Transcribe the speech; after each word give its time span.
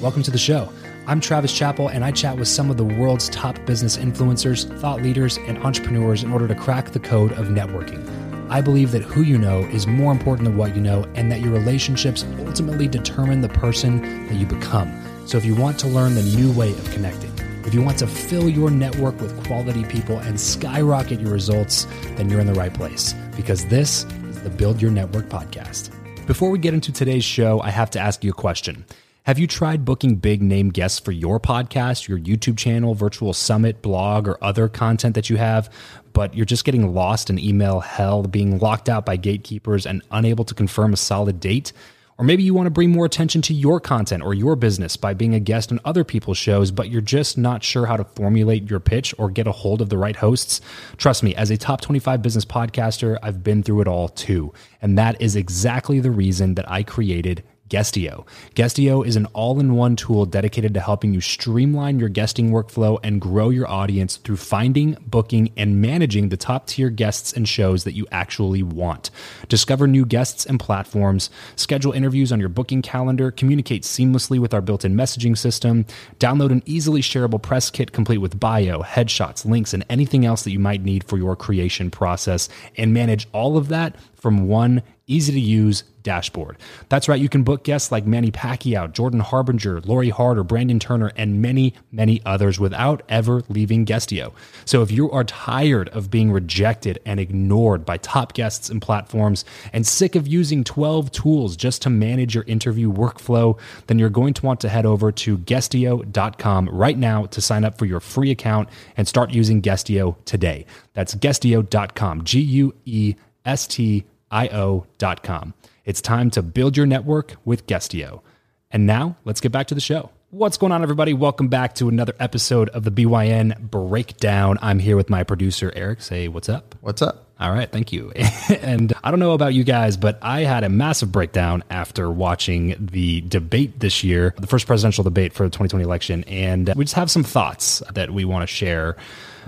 Welcome 0.00 0.22
to 0.24 0.30
the 0.30 0.38
show. 0.38 0.72
I'm 1.06 1.20
Travis 1.20 1.52
Chappell, 1.52 1.88
and 1.88 2.04
I 2.04 2.10
chat 2.10 2.36
with 2.36 2.48
some 2.48 2.70
of 2.70 2.76
the 2.76 2.84
world's 2.84 3.28
top 3.28 3.58
business 3.66 3.96
influencers, 3.96 4.66
thought 4.80 5.02
leaders, 5.02 5.36
and 5.46 5.58
entrepreneurs 5.58 6.22
in 6.22 6.32
order 6.32 6.46
to 6.46 6.54
crack 6.54 6.90
the 6.90 7.00
code 7.00 7.32
of 7.32 7.46
networking. 7.46 8.08
I 8.50 8.60
believe 8.60 8.92
that 8.92 9.02
who 9.02 9.22
you 9.22 9.38
know 9.38 9.60
is 9.60 9.86
more 9.86 10.12
important 10.12 10.46
than 10.46 10.56
what 10.56 10.76
you 10.76 10.82
know, 10.82 11.04
and 11.14 11.32
that 11.32 11.40
your 11.40 11.52
relationships 11.52 12.24
ultimately 12.40 12.86
determine 12.86 13.40
the 13.40 13.48
person 13.48 14.26
that 14.26 14.34
you 14.34 14.46
become. 14.46 14.92
So, 15.26 15.38
if 15.38 15.44
you 15.44 15.54
want 15.54 15.78
to 15.80 15.88
learn 15.88 16.14
the 16.14 16.22
new 16.22 16.52
way 16.52 16.70
of 16.70 16.90
connecting, 16.90 17.32
if 17.64 17.72
you 17.72 17.80
want 17.80 17.98
to 17.98 18.06
fill 18.06 18.48
your 18.48 18.70
network 18.70 19.20
with 19.20 19.46
quality 19.46 19.84
people 19.84 20.18
and 20.18 20.38
skyrocket 20.38 21.20
your 21.20 21.32
results, 21.32 21.86
then 22.16 22.28
you're 22.28 22.40
in 22.40 22.46
the 22.46 22.54
right 22.54 22.74
place 22.74 23.14
because 23.36 23.64
this 23.66 24.04
is 24.04 24.42
the 24.42 24.50
Build 24.50 24.82
Your 24.82 24.90
Network 24.90 25.26
podcast. 25.26 25.90
Before 26.26 26.50
we 26.50 26.58
get 26.58 26.74
into 26.74 26.92
today's 26.92 27.24
show, 27.24 27.60
I 27.60 27.70
have 27.70 27.90
to 27.90 28.00
ask 28.00 28.22
you 28.22 28.30
a 28.30 28.34
question. 28.34 28.84
Have 29.24 29.38
you 29.38 29.46
tried 29.46 29.84
booking 29.84 30.16
big 30.16 30.42
name 30.42 30.70
guests 30.70 30.98
for 30.98 31.12
your 31.12 31.38
podcast, 31.38 32.08
your 32.08 32.18
YouTube 32.18 32.58
channel, 32.58 32.96
virtual 32.96 33.32
summit, 33.32 33.80
blog, 33.80 34.26
or 34.26 34.36
other 34.42 34.68
content 34.68 35.14
that 35.14 35.30
you 35.30 35.36
have, 35.36 35.72
but 36.12 36.34
you're 36.34 36.44
just 36.44 36.64
getting 36.64 36.92
lost 36.92 37.30
in 37.30 37.38
email 37.38 37.78
hell, 37.78 38.24
being 38.24 38.58
locked 38.58 38.88
out 38.88 39.06
by 39.06 39.14
gatekeepers 39.14 39.86
and 39.86 40.02
unable 40.10 40.44
to 40.46 40.54
confirm 40.54 40.92
a 40.92 40.96
solid 40.96 41.38
date? 41.38 41.72
Or 42.18 42.24
maybe 42.24 42.42
you 42.42 42.52
want 42.52 42.66
to 42.66 42.70
bring 42.70 42.90
more 42.90 43.06
attention 43.06 43.42
to 43.42 43.54
your 43.54 43.78
content 43.78 44.24
or 44.24 44.34
your 44.34 44.56
business 44.56 44.96
by 44.96 45.14
being 45.14 45.36
a 45.36 45.40
guest 45.40 45.70
on 45.70 45.78
other 45.84 46.02
people's 46.02 46.36
shows, 46.36 46.72
but 46.72 46.90
you're 46.90 47.00
just 47.00 47.38
not 47.38 47.62
sure 47.62 47.86
how 47.86 47.96
to 47.96 48.04
formulate 48.04 48.68
your 48.68 48.80
pitch 48.80 49.14
or 49.18 49.30
get 49.30 49.46
a 49.46 49.52
hold 49.52 49.80
of 49.80 49.88
the 49.88 49.98
right 49.98 50.16
hosts. 50.16 50.60
Trust 50.96 51.22
me, 51.22 51.32
as 51.36 51.48
a 51.48 51.56
top 51.56 51.80
25 51.80 52.22
business 52.22 52.44
podcaster, 52.44 53.18
I've 53.22 53.44
been 53.44 53.62
through 53.62 53.82
it 53.82 53.88
all 53.88 54.08
too. 54.08 54.52
And 54.80 54.98
that 54.98 55.22
is 55.22 55.36
exactly 55.36 56.00
the 56.00 56.10
reason 56.10 56.56
that 56.56 56.68
I 56.68 56.82
created 56.82 57.44
Guestio. 57.72 58.26
Guestio 58.54 59.00
is 59.00 59.16
an 59.16 59.24
all 59.32 59.58
in 59.58 59.74
one 59.74 59.96
tool 59.96 60.26
dedicated 60.26 60.74
to 60.74 60.80
helping 60.80 61.14
you 61.14 61.22
streamline 61.22 61.98
your 61.98 62.10
guesting 62.10 62.50
workflow 62.50 62.98
and 63.02 63.18
grow 63.18 63.48
your 63.48 63.66
audience 63.66 64.18
through 64.18 64.36
finding, 64.36 64.94
booking, 65.06 65.50
and 65.56 65.80
managing 65.80 66.28
the 66.28 66.36
top 66.36 66.66
tier 66.66 66.90
guests 66.90 67.32
and 67.32 67.48
shows 67.48 67.84
that 67.84 67.94
you 67.94 68.06
actually 68.12 68.62
want. 68.62 69.10
Discover 69.48 69.86
new 69.86 70.04
guests 70.04 70.44
and 70.44 70.60
platforms, 70.60 71.30
schedule 71.56 71.92
interviews 71.92 72.30
on 72.30 72.38
your 72.38 72.50
booking 72.50 72.82
calendar, 72.82 73.30
communicate 73.30 73.84
seamlessly 73.84 74.38
with 74.38 74.52
our 74.52 74.60
built 74.60 74.84
in 74.84 74.94
messaging 74.94 75.36
system, 75.36 75.86
download 76.18 76.52
an 76.52 76.62
easily 76.66 77.00
shareable 77.00 77.40
press 77.40 77.70
kit 77.70 77.92
complete 77.92 78.18
with 78.18 78.38
bio, 78.38 78.82
headshots, 78.82 79.46
links, 79.46 79.72
and 79.72 79.82
anything 79.88 80.26
else 80.26 80.44
that 80.44 80.50
you 80.50 80.58
might 80.58 80.84
need 80.84 81.04
for 81.04 81.16
your 81.16 81.34
creation 81.34 81.90
process, 81.90 82.50
and 82.76 82.92
manage 82.92 83.26
all 83.32 83.56
of 83.56 83.68
that 83.68 83.96
from 84.14 84.46
one 84.46 84.82
easy 85.12 85.32
to 85.32 85.40
use 85.40 85.84
dashboard. 86.02 86.56
That's 86.88 87.08
right, 87.08 87.20
you 87.20 87.28
can 87.28 87.42
book 87.42 87.64
guests 87.64 87.92
like 87.92 88.06
Manny 88.06 88.30
Pacquiao, 88.30 88.92
Jordan 88.92 89.20
Harbinger, 89.20 89.80
Lori 89.82 90.08
Harder, 90.10 90.42
Brandon 90.42 90.78
Turner, 90.78 91.12
and 91.16 91.40
many, 91.40 91.74
many 91.90 92.20
others 92.26 92.58
without 92.58 93.02
ever 93.08 93.42
leaving 93.48 93.84
Guestio. 93.84 94.32
So 94.64 94.82
if 94.82 94.90
you 94.90 95.10
are 95.10 95.24
tired 95.24 95.88
of 95.90 96.10
being 96.10 96.32
rejected 96.32 96.98
and 97.06 97.20
ignored 97.20 97.84
by 97.84 97.98
top 97.98 98.34
guests 98.34 98.68
and 98.68 98.82
platforms 98.82 99.44
and 99.72 99.86
sick 99.86 100.14
of 100.16 100.26
using 100.26 100.64
12 100.64 101.12
tools 101.12 101.56
just 101.56 101.82
to 101.82 101.90
manage 101.90 102.34
your 102.34 102.44
interview 102.44 102.92
workflow, 102.92 103.58
then 103.86 103.98
you're 103.98 104.10
going 104.10 104.34
to 104.34 104.46
want 104.46 104.60
to 104.60 104.68
head 104.68 104.86
over 104.86 105.12
to 105.12 105.38
guestio.com 105.38 106.68
right 106.68 106.98
now 106.98 107.26
to 107.26 107.40
sign 107.40 107.64
up 107.64 107.78
for 107.78 107.84
your 107.84 108.00
free 108.00 108.30
account 108.30 108.68
and 108.96 109.06
start 109.06 109.30
using 109.30 109.62
Guestio 109.62 110.16
today. 110.24 110.66
That's 110.94 111.14
guestio.com, 111.14 112.24
G 112.24 112.40
U 112.40 112.74
E 112.84 113.14
S 113.44 113.66
T 113.66 114.04
io.com. 114.32 115.54
It's 115.84 116.00
time 116.00 116.30
to 116.30 116.42
build 116.42 116.76
your 116.76 116.86
network 116.86 117.36
with 117.44 117.66
Guestio. 117.66 118.22
And 118.70 118.86
now 118.86 119.16
let's 119.24 119.40
get 119.40 119.52
back 119.52 119.66
to 119.68 119.74
the 119.74 119.80
show. 119.80 120.10
What's 120.30 120.56
going 120.56 120.72
on, 120.72 120.82
everybody? 120.82 121.12
Welcome 121.12 121.48
back 121.48 121.74
to 121.74 121.88
another 121.90 122.14
episode 122.18 122.70
of 122.70 122.84
the 122.84 122.90
BYN 122.90 123.70
Breakdown. 123.70 124.58
I'm 124.62 124.78
here 124.78 124.96
with 124.96 125.10
my 125.10 125.24
producer, 125.24 125.70
Eric. 125.76 126.00
Say, 126.00 126.26
what's 126.28 126.48
up? 126.48 126.74
What's 126.80 127.02
up? 127.02 127.26
All 127.42 127.50
right, 127.50 127.68
thank 127.68 127.92
you. 127.92 128.12
and 128.60 128.92
I 129.02 129.10
don't 129.10 129.18
know 129.18 129.32
about 129.32 129.52
you 129.52 129.64
guys, 129.64 129.96
but 129.96 130.16
I 130.22 130.42
had 130.42 130.62
a 130.62 130.68
massive 130.68 131.10
breakdown 131.10 131.64
after 131.70 132.08
watching 132.08 132.76
the 132.78 133.20
debate 133.22 133.80
this 133.80 134.04
year, 134.04 134.32
the 134.38 134.46
first 134.46 134.68
presidential 134.68 135.02
debate 135.02 135.32
for 135.32 135.42
the 135.42 135.48
2020 135.50 135.84
election. 135.84 136.22
And 136.28 136.72
we 136.76 136.84
just 136.84 136.94
have 136.94 137.10
some 137.10 137.24
thoughts 137.24 137.82
that 137.94 138.12
we 138.12 138.24
want 138.24 138.44
to 138.44 138.46
share 138.46 138.96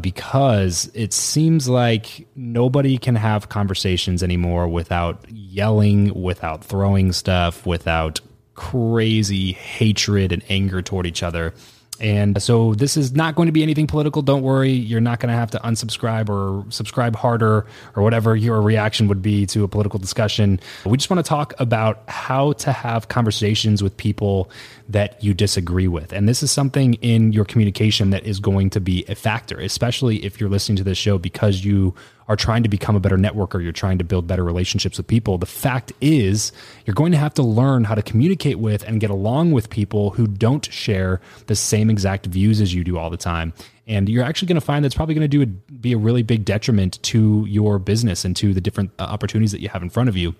because 0.00 0.90
it 0.92 1.12
seems 1.12 1.68
like 1.68 2.26
nobody 2.34 2.98
can 2.98 3.14
have 3.14 3.48
conversations 3.48 4.24
anymore 4.24 4.66
without 4.66 5.24
yelling, 5.30 6.20
without 6.20 6.64
throwing 6.64 7.12
stuff, 7.12 7.64
without 7.64 8.20
crazy 8.56 9.52
hatred 9.52 10.32
and 10.32 10.42
anger 10.48 10.82
toward 10.82 11.06
each 11.06 11.22
other. 11.22 11.54
And 12.00 12.42
so 12.42 12.74
this 12.74 12.96
is 12.96 13.12
not 13.12 13.36
going 13.36 13.46
to 13.46 13.52
be 13.52 13.62
anything 13.62 13.86
political. 13.86 14.20
Don't 14.20 14.42
worry. 14.42 14.72
You're 14.72 15.00
not 15.00 15.20
going 15.20 15.28
to 15.28 15.36
have 15.36 15.52
to 15.52 15.58
unsubscribe 15.58 16.28
or 16.28 16.68
subscribe 16.70 17.14
harder 17.14 17.66
or 17.94 18.02
whatever 18.02 18.34
your 18.34 18.60
reaction 18.60 19.06
would 19.06 19.22
be 19.22 19.46
to 19.46 19.62
a 19.62 19.68
political 19.68 20.00
discussion. 20.00 20.58
We 20.84 20.96
just 20.96 21.08
want 21.08 21.24
to 21.24 21.28
talk 21.28 21.54
about 21.58 22.02
how 22.08 22.54
to 22.54 22.72
have 22.72 23.08
conversations 23.08 23.80
with 23.80 23.96
people 23.96 24.50
that 24.88 25.22
you 25.22 25.34
disagree 25.34 25.88
with. 25.88 26.12
And 26.12 26.28
this 26.28 26.42
is 26.42 26.50
something 26.50 26.94
in 26.94 27.32
your 27.32 27.44
communication 27.44 28.10
that 28.10 28.24
is 28.26 28.40
going 28.40 28.70
to 28.70 28.80
be 28.80 29.04
a 29.08 29.14
factor, 29.14 29.58
especially 29.60 30.24
if 30.24 30.40
you're 30.40 30.50
listening 30.50 30.76
to 30.76 30.84
this 30.84 30.98
show 30.98 31.16
because 31.16 31.64
you 31.64 31.94
are 32.28 32.36
trying 32.36 32.62
to 32.62 32.68
become 32.68 32.96
a 32.96 33.00
better 33.00 33.16
networker, 33.16 33.62
you're 33.62 33.72
trying 33.72 33.98
to 33.98 34.04
build 34.04 34.26
better 34.26 34.44
relationships 34.44 34.96
with 34.96 35.06
people, 35.06 35.38
the 35.38 35.46
fact 35.46 35.92
is 36.00 36.52
you're 36.86 36.94
going 36.94 37.12
to 37.12 37.18
have 37.18 37.34
to 37.34 37.42
learn 37.42 37.84
how 37.84 37.94
to 37.94 38.02
communicate 38.02 38.58
with 38.58 38.82
and 38.84 39.00
get 39.00 39.10
along 39.10 39.52
with 39.52 39.70
people 39.70 40.10
who 40.10 40.26
don't 40.26 40.72
share 40.72 41.20
the 41.46 41.56
same 41.56 41.90
exact 41.90 42.26
views 42.26 42.60
as 42.60 42.74
you 42.74 42.84
do 42.84 42.98
all 42.98 43.10
the 43.10 43.16
time. 43.16 43.52
And 43.86 44.08
you're 44.08 44.24
actually 44.24 44.48
going 44.48 44.60
to 44.60 44.64
find 44.64 44.84
that's 44.84 44.94
probably 44.94 45.14
going 45.14 45.28
to 45.28 45.28
do 45.28 45.42
a, 45.42 45.46
be 45.46 45.92
a 45.92 45.98
really 45.98 46.22
big 46.22 46.44
detriment 46.44 47.02
to 47.04 47.44
your 47.46 47.78
business 47.78 48.24
and 48.24 48.34
to 48.36 48.54
the 48.54 48.60
different 48.60 48.90
uh, 48.98 49.02
opportunities 49.02 49.52
that 49.52 49.60
you 49.60 49.68
have 49.68 49.82
in 49.82 49.90
front 49.90 50.08
of 50.08 50.16
you 50.16 50.34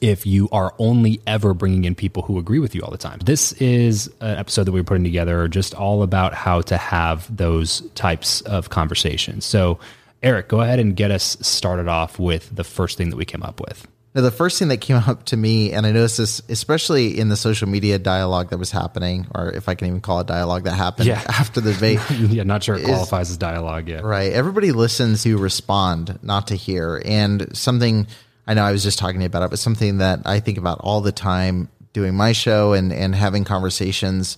if 0.00 0.26
you 0.26 0.48
are 0.52 0.74
only 0.78 1.20
ever 1.26 1.54
bringing 1.54 1.84
in 1.84 1.94
people 1.94 2.22
who 2.22 2.38
agree 2.38 2.58
with 2.58 2.74
you 2.74 2.82
all 2.82 2.90
the 2.90 2.98
time. 2.98 3.18
This 3.24 3.52
is 3.52 4.08
an 4.20 4.36
episode 4.36 4.64
that 4.64 4.72
we're 4.72 4.84
putting 4.84 5.04
together 5.04 5.48
just 5.48 5.74
all 5.74 6.02
about 6.02 6.34
how 6.34 6.60
to 6.62 6.76
have 6.76 7.34
those 7.34 7.80
types 7.94 8.40
of 8.42 8.68
conversations. 8.68 9.44
So, 9.44 9.78
Eric, 10.22 10.48
go 10.48 10.60
ahead 10.60 10.78
and 10.78 10.96
get 10.96 11.10
us 11.10 11.36
started 11.40 11.88
off 11.88 12.18
with 12.18 12.54
the 12.54 12.64
first 12.64 12.98
thing 12.98 13.10
that 13.10 13.16
we 13.16 13.24
came 13.24 13.42
up 13.42 13.60
with. 13.60 13.86
Now, 14.14 14.22
the 14.22 14.30
first 14.30 14.58
thing 14.58 14.68
that 14.68 14.78
came 14.78 14.96
up 15.06 15.24
to 15.26 15.36
me, 15.36 15.72
and 15.72 15.86
I 15.86 15.92
noticed 15.92 16.16
this 16.16 16.40
especially 16.48 17.18
in 17.18 17.28
the 17.28 17.36
social 17.36 17.68
media 17.68 17.98
dialogue 17.98 18.50
that 18.50 18.58
was 18.58 18.70
happening, 18.70 19.26
or 19.34 19.50
if 19.50 19.68
I 19.68 19.74
can 19.74 19.88
even 19.88 20.00
call 20.00 20.20
it 20.20 20.26
dialogue 20.26 20.64
that 20.64 20.74
happened 20.74 21.08
yeah. 21.08 21.22
after 21.28 21.60
the 21.60 21.74
debate. 21.74 22.00
yeah, 22.10 22.42
not 22.42 22.62
sure 22.62 22.76
it 22.76 22.84
qualifies 22.84 23.30
as 23.30 23.36
dialogue 23.36 23.88
yet. 23.88 24.04
Right. 24.04 24.32
Everybody 24.32 24.72
listens 24.72 25.22
to 25.24 25.36
respond, 25.36 26.18
not 26.22 26.48
to 26.48 26.56
hear. 26.56 27.02
And 27.04 27.54
something 27.56 28.06
I 28.46 28.54
know 28.54 28.62
I 28.62 28.72
was 28.72 28.82
just 28.82 28.98
talking 28.98 29.24
about 29.24 29.42
it, 29.42 29.50
but 29.50 29.58
something 29.58 29.98
that 29.98 30.20
I 30.24 30.40
think 30.40 30.56
about 30.56 30.80
all 30.80 31.00
the 31.00 31.12
time 31.12 31.68
doing 31.92 32.14
my 32.14 32.32
show 32.32 32.74
and, 32.74 32.92
and 32.92 33.14
having 33.14 33.44
conversations 33.44 34.36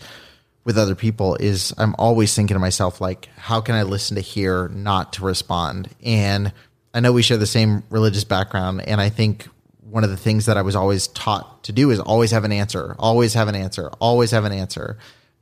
with 0.68 0.76
other 0.76 0.94
people 0.94 1.34
is 1.36 1.72
I'm 1.78 1.94
always 1.98 2.34
thinking 2.34 2.54
to 2.54 2.58
myself, 2.58 3.00
like, 3.00 3.30
how 3.38 3.62
can 3.62 3.74
I 3.74 3.84
listen 3.84 4.16
to 4.16 4.20
hear, 4.20 4.68
not 4.68 5.14
to 5.14 5.24
respond? 5.24 5.88
And 6.04 6.52
I 6.92 7.00
know 7.00 7.10
we 7.10 7.22
share 7.22 7.38
the 7.38 7.46
same 7.46 7.84
religious 7.88 8.24
background. 8.24 8.82
And 8.82 9.00
I 9.00 9.08
think 9.08 9.48
one 9.80 10.04
of 10.04 10.10
the 10.10 10.16
things 10.18 10.44
that 10.44 10.58
I 10.58 10.62
was 10.62 10.76
always 10.76 11.06
taught 11.06 11.64
to 11.64 11.72
do 11.72 11.90
is 11.90 11.98
always 11.98 12.32
have 12.32 12.44
an 12.44 12.52
answer, 12.52 12.94
always 12.98 13.32
have 13.32 13.48
an 13.48 13.54
answer, 13.54 13.88
always 13.98 14.32
have 14.32 14.44
an 14.44 14.52
answer. 14.52 14.98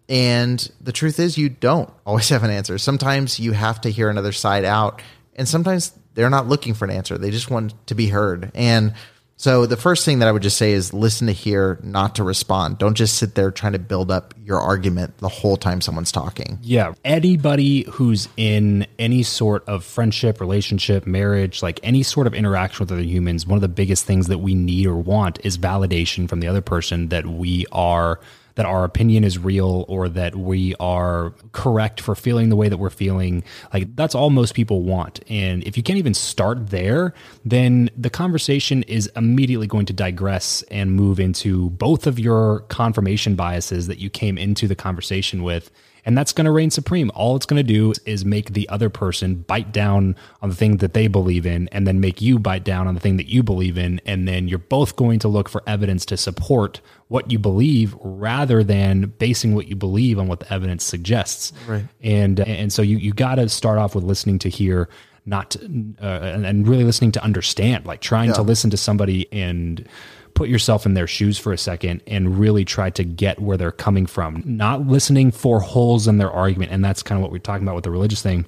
And 0.09 0.71
the 0.81 0.93
truth 0.93 1.19
is, 1.19 1.37
you 1.37 1.49
don't 1.49 1.93
always 2.07 2.29
have 2.29 2.45
an 2.45 2.51
answer. 2.51 2.79
Sometimes 2.79 3.41
you 3.41 3.51
have 3.51 3.81
to 3.81 3.91
hear 3.91 4.09
another 4.09 4.31
side 4.31 4.65
out. 4.65 5.03
And 5.35 5.49
sometimes 5.49 5.93
they're 6.15 6.31
not 6.31 6.47
looking 6.47 6.73
for 6.73 6.85
an 6.85 6.93
answer. 6.93 7.19
They 7.19 7.33
just 7.33 7.51
want 7.51 7.75
to 7.89 7.97
be 7.97 8.07
heard. 8.07 8.53
And 8.55 8.95
so 9.37 9.67
the 9.67 9.77
first 9.77 10.05
thing 10.05 10.21
that 10.21 10.29
I 10.29 10.33
would 10.33 10.43
just 10.43 10.57
say 10.57 10.73
is 10.73 10.95
listen 10.95 11.27
to 11.27 11.33
hear, 11.33 11.79
not 11.83 12.15
to 12.15 12.25
respond. 12.25 12.79
Don't 12.79 12.95
just 12.95 13.19
sit 13.19 13.35
there 13.35 13.51
trying 13.51 13.75
to 13.75 13.79
build 13.79 14.11
up 14.11 14.33
your 14.43 14.59
argument 14.59 15.19
the 15.19 15.29
whole 15.29 15.59
time 15.59 15.83
someone's 15.83 16.11
talking. 16.11 16.59
Yeah. 16.63 16.95
Anybody 17.05 17.85
who's 17.91 18.29
in 18.39 18.87
any 18.99 19.23
sort 19.23 19.69
of 19.69 19.85
friendship, 19.85 20.41
relationship, 20.41 21.07
marriage, 21.07 21.63
like 21.63 21.79
any 21.83 22.03
sort 22.03 22.27
of 22.27 22.33
interaction 22.33 22.85
with 22.85 22.93
other 22.93 23.03
humans, 23.03 23.47
one 23.47 23.57
of 23.57 23.63
the 23.63 23.69
biggest 23.69 24.07
things 24.07 24.29
that 24.29 24.39
we 24.39 24.55
need 24.55 24.87
or 24.87 24.97
want 24.97 25.39
is 25.45 25.59
validation 25.59 26.29
from 26.29 26.41
the 26.41 26.49
other 26.49 26.63
person 26.63 27.09
that 27.09 27.27
we 27.27 27.67
are 27.73 28.19
that 28.57 28.67
our 28.67 28.85
opinion 28.85 29.23
is 29.23 29.39
real 29.39 29.85
or 29.89 30.09
that 30.09 30.35
we 30.35 30.75
are 30.81 31.33
correct 31.53 32.01
for 32.01 32.15
feeling 32.15 32.49
the 32.49 32.57
way 32.57 32.69
that 32.69 32.79
we're 32.79 32.91
feeling. 32.91 33.45
Like 33.73 33.95
that's 33.95 34.15
all 34.15 34.31
most 34.31 34.55
people 34.55 34.83
want. 34.83 35.21
And 35.29 35.63
if 35.65 35.77
you 35.77 35.83
can't 35.83 35.99
even 35.99 36.15
start 36.15 36.71
there, 36.71 37.15
then 37.45 37.91
the 37.97 38.11
conversation 38.11 38.83
is 38.85 39.11
immediately 39.15 39.67
going 39.67 39.87
to 39.87 39.93
digress 39.93 40.63
and 40.71 40.93
move 40.93 41.21
into 41.21 41.71
both 41.71 42.07
of 42.07 42.19
your 42.19 42.61
confirmation 42.69 43.37
biases 43.37 43.87
that 43.87 43.99
you 43.99 44.11
came 44.11 44.37
into 44.37 44.67
the 44.67 44.77
conversation 44.77 45.43
with 45.43 45.71
and 46.07 46.17
that's 46.17 46.33
going 46.33 46.45
to 46.45 46.53
reign 46.53 46.71
supreme. 46.71 47.11
All 47.15 47.35
it's 47.35 47.47
going 47.47 47.59
to 47.59 47.65
do 47.65 47.93
is 48.07 48.25
make 48.25 48.53
the 48.53 48.69
other 48.69 48.89
person 48.89 49.35
bite 49.35 49.73
down 49.73 50.15
on 50.41 50.49
the 50.49 50.55
thing 50.55 50.77
that 50.77 50.95
they 50.95 51.09
believe 51.09 51.45
in 51.45 51.69
and 51.73 51.85
then 51.85 52.01
make 52.01 52.23
you 52.23 52.39
bite 52.39 52.63
down 52.63 52.87
on 52.87 52.95
the 52.95 53.01
thing 53.01 53.17
that 53.17 53.27
you 53.27 53.43
believe 53.43 53.77
in. 53.77 54.01
And 54.07 54.29
then 54.29 54.47
you're 54.47 54.61
both 54.61 54.95
going 54.95 55.19
to 55.19 55.29
look 55.29 55.49
for 55.49 55.65
evidence 55.67 56.07
to 56.07 56.17
support 56.17 56.81
what 57.09 57.33
you 57.33 57.41
believe 57.41 57.97
rather 58.01 58.63
than 58.63 59.07
basing 59.19 59.57
what 59.57 59.67
you 59.67 59.75
believe 59.75 60.21
on 60.21 60.29
what 60.29 60.41
the 60.41 60.53
evidence 60.53 60.85
suggests. 60.85 61.53
Right. 61.67 61.85
And, 62.03 62.39
and 62.39 62.73
so 62.73 62.83
you, 62.83 62.99
you 62.99 63.13
got 63.13 63.35
to 63.35 63.49
start 63.49 63.79
off 63.79 63.97
with 63.97 64.05
listening 64.05 64.39
to 64.41 64.49
hear 64.49 64.89
not 65.29 65.57
uh, 65.57 66.07
and, 66.07 66.47
and, 66.47 66.69
really 66.69 66.85
listening 66.85 67.11
to 67.11 67.25
understand 67.25 67.85
like 67.85 68.01
trying 68.01 68.29
yeah. 68.29 68.37
to 68.37 68.43
listen 68.43 68.71
to 68.71 68.77
somebody 68.77 69.27
and 69.33 69.89
put 70.37 70.49
yourself 70.49 70.87
in 70.87 70.95
their 70.95 71.07
shoes 71.07 71.39
for 71.39 71.53
a 71.53 71.59
second 71.59 72.03
and 72.07 72.39
really 72.39 72.65
try 72.65 72.91
to 72.91 73.03
get 73.03 73.41
where 73.41 73.57
they're 73.57 73.73
coming 73.73 74.07
from, 74.07 74.43
not 74.45 74.87
listening 74.87 75.33
for 75.33 75.61
holes 75.61 76.07
in 76.07 76.19
their 76.19 76.31
argument. 76.31 76.71
And 76.71 76.85
that's 76.85 77.03
kind 77.03 77.19
of 77.19 77.23
what 77.23 77.33
we're 77.33 77.39
talking 77.39 77.67
about 77.67 77.75
with 77.75 77.85
the 77.85 77.91
religious 77.91 78.23
thing. 78.23 78.45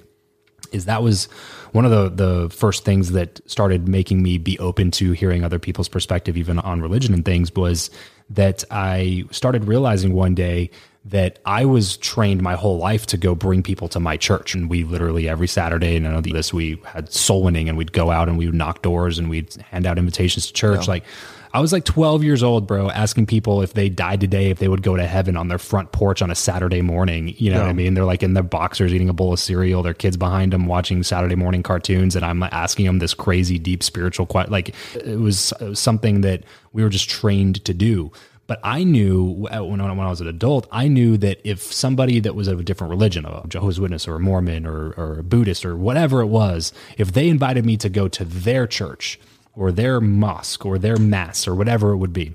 Is 0.71 0.85
that 0.85 1.01
was 1.01 1.25
one 1.71 1.83
of 1.83 1.91
the 1.91 2.09
the 2.09 2.49
first 2.51 2.85
things 2.85 3.11
that 3.13 3.41
started 3.49 3.87
making 3.87 4.21
me 4.21 4.37
be 4.37 4.57
open 4.59 4.91
to 4.91 5.13
hearing 5.13 5.43
other 5.43 5.57
people's 5.57 5.89
perspective, 5.89 6.37
even 6.37 6.59
on 6.59 6.79
religion 6.79 7.11
and 7.11 7.25
things, 7.25 7.53
was 7.55 7.89
that 8.29 8.63
I 8.69 9.25
started 9.31 9.65
realizing 9.65 10.13
one 10.13 10.35
day 10.35 10.69
that 11.05 11.39
I 11.43 11.65
was 11.65 11.97
trained 11.97 12.43
my 12.43 12.53
whole 12.53 12.77
life 12.77 13.07
to 13.07 13.17
go 13.17 13.33
bring 13.33 13.63
people 13.63 13.87
to 13.89 13.99
my 13.99 14.15
church. 14.15 14.53
And 14.53 14.69
we 14.69 14.83
literally 14.83 15.27
every 15.27 15.47
Saturday, 15.47 15.95
and 15.95 16.07
I 16.07 16.11
know 16.11 16.21
this, 16.21 16.53
we 16.53 16.79
had 16.85 17.11
soul 17.11 17.41
winning 17.41 17.67
and 17.67 17.75
we'd 17.75 17.93
go 17.93 18.11
out 18.11 18.29
and 18.29 18.37
we 18.37 18.45
would 18.45 18.53
knock 18.53 18.83
doors 18.83 19.17
and 19.17 19.27
we'd 19.27 19.55
hand 19.71 19.87
out 19.87 19.97
invitations 19.97 20.45
to 20.47 20.53
church. 20.53 20.85
Yeah. 20.85 20.91
Like 20.91 21.03
I 21.51 21.61
was 21.61 21.73
like 21.73 21.83
12 21.83 22.23
years 22.23 22.43
old, 22.43 22.67
bro, 22.67 22.91
asking 22.91 23.25
people 23.25 23.61
if 23.61 23.73
they 23.73 23.89
died 23.89 24.21
today, 24.21 24.51
if 24.51 24.59
they 24.59 24.67
would 24.67 24.83
go 24.83 24.95
to 24.95 25.05
heaven 25.05 25.35
on 25.35 25.47
their 25.47 25.57
front 25.57 25.91
porch 25.91 26.21
on 26.21 26.29
a 26.29 26.35
Saturday 26.35 26.81
morning. 26.81 27.33
You 27.37 27.51
know 27.51 27.57
yeah. 27.57 27.63
what 27.63 27.69
I 27.69 27.73
mean? 27.73 27.95
They're 27.95 28.05
like 28.05 28.21
in 28.21 28.35
their 28.35 28.43
boxers 28.43 28.93
eating 28.93 29.09
a 29.09 29.13
bowl 29.13 29.33
of 29.33 29.39
cereal, 29.39 29.81
their 29.81 29.95
kids 29.95 30.15
behind 30.15 30.53
them 30.53 30.67
watching 30.67 31.01
Saturday 31.01 31.35
morning 31.35 31.63
cartoons. 31.63 32.15
And 32.15 32.23
I'm 32.23 32.43
asking 32.43 32.85
them 32.85 32.99
this 32.99 33.15
crazy, 33.15 33.57
deep 33.57 33.81
spiritual 33.81 34.27
question. 34.27 34.51
Like 34.51 34.75
it 34.93 35.19
was, 35.19 35.51
it 35.59 35.69
was 35.69 35.79
something 35.79 36.21
that 36.21 36.43
we 36.71 36.83
were 36.83 36.89
just 36.89 37.09
trained 37.09 37.65
to 37.65 37.73
do. 37.73 38.11
But 38.45 38.59
I 38.63 38.83
knew 38.83 39.47
uh, 39.51 39.63
when, 39.63 39.79
when 39.79 39.99
I 39.99 40.09
was 40.09 40.21
an 40.21 40.27
adult, 40.27 40.67
I 40.71 40.87
knew 40.87 41.17
that 41.17 41.39
if 41.43 41.61
somebody 41.61 42.19
that 42.19 42.33
was 42.33 42.47
of 42.47 42.59
a 42.59 42.63
different 42.63 42.89
religion, 42.89 43.25
a 43.25 43.43
Jehovah's 43.47 43.79
Witness 43.79 44.07
or 44.07 44.15
a 44.15 44.19
Mormon 44.19 44.65
or, 44.65 44.91
or 44.93 45.19
a 45.19 45.23
Buddhist 45.23 45.65
or 45.65 45.77
whatever 45.77 46.21
it 46.21 46.27
was, 46.27 46.73
if 46.97 47.13
they 47.13 47.29
invited 47.29 47.63
me 47.63 47.77
to 47.77 47.89
go 47.89 48.07
to 48.07 48.25
their 48.25 48.65
church, 48.65 49.19
or 49.59 49.73
their 49.73 49.99
mosque 49.99 50.65
or 50.65 50.79
their 50.79 50.95
mass 50.95 51.47
or 51.47 51.53
whatever 51.53 51.91
it 51.91 51.97
would 51.97 52.13
be, 52.13 52.33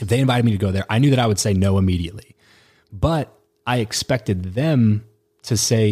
if 0.00 0.08
they 0.08 0.20
invited 0.20 0.44
me 0.44 0.52
to 0.52 0.58
go 0.58 0.70
there, 0.70 0.86
I 0.88 1.00
knew 1.00 1.10
that 1.10 1.18
I 1.18 1.26
would 1.26 1.38
say 1.38 1.52
no 1.52 1.78
immediately. 1.78 2.36
But 2.92 3.36
I 3.66 3.78
expected 3.78 4.54
them 4.54 5.04
to 5.42 5.56
say 5.56 5.88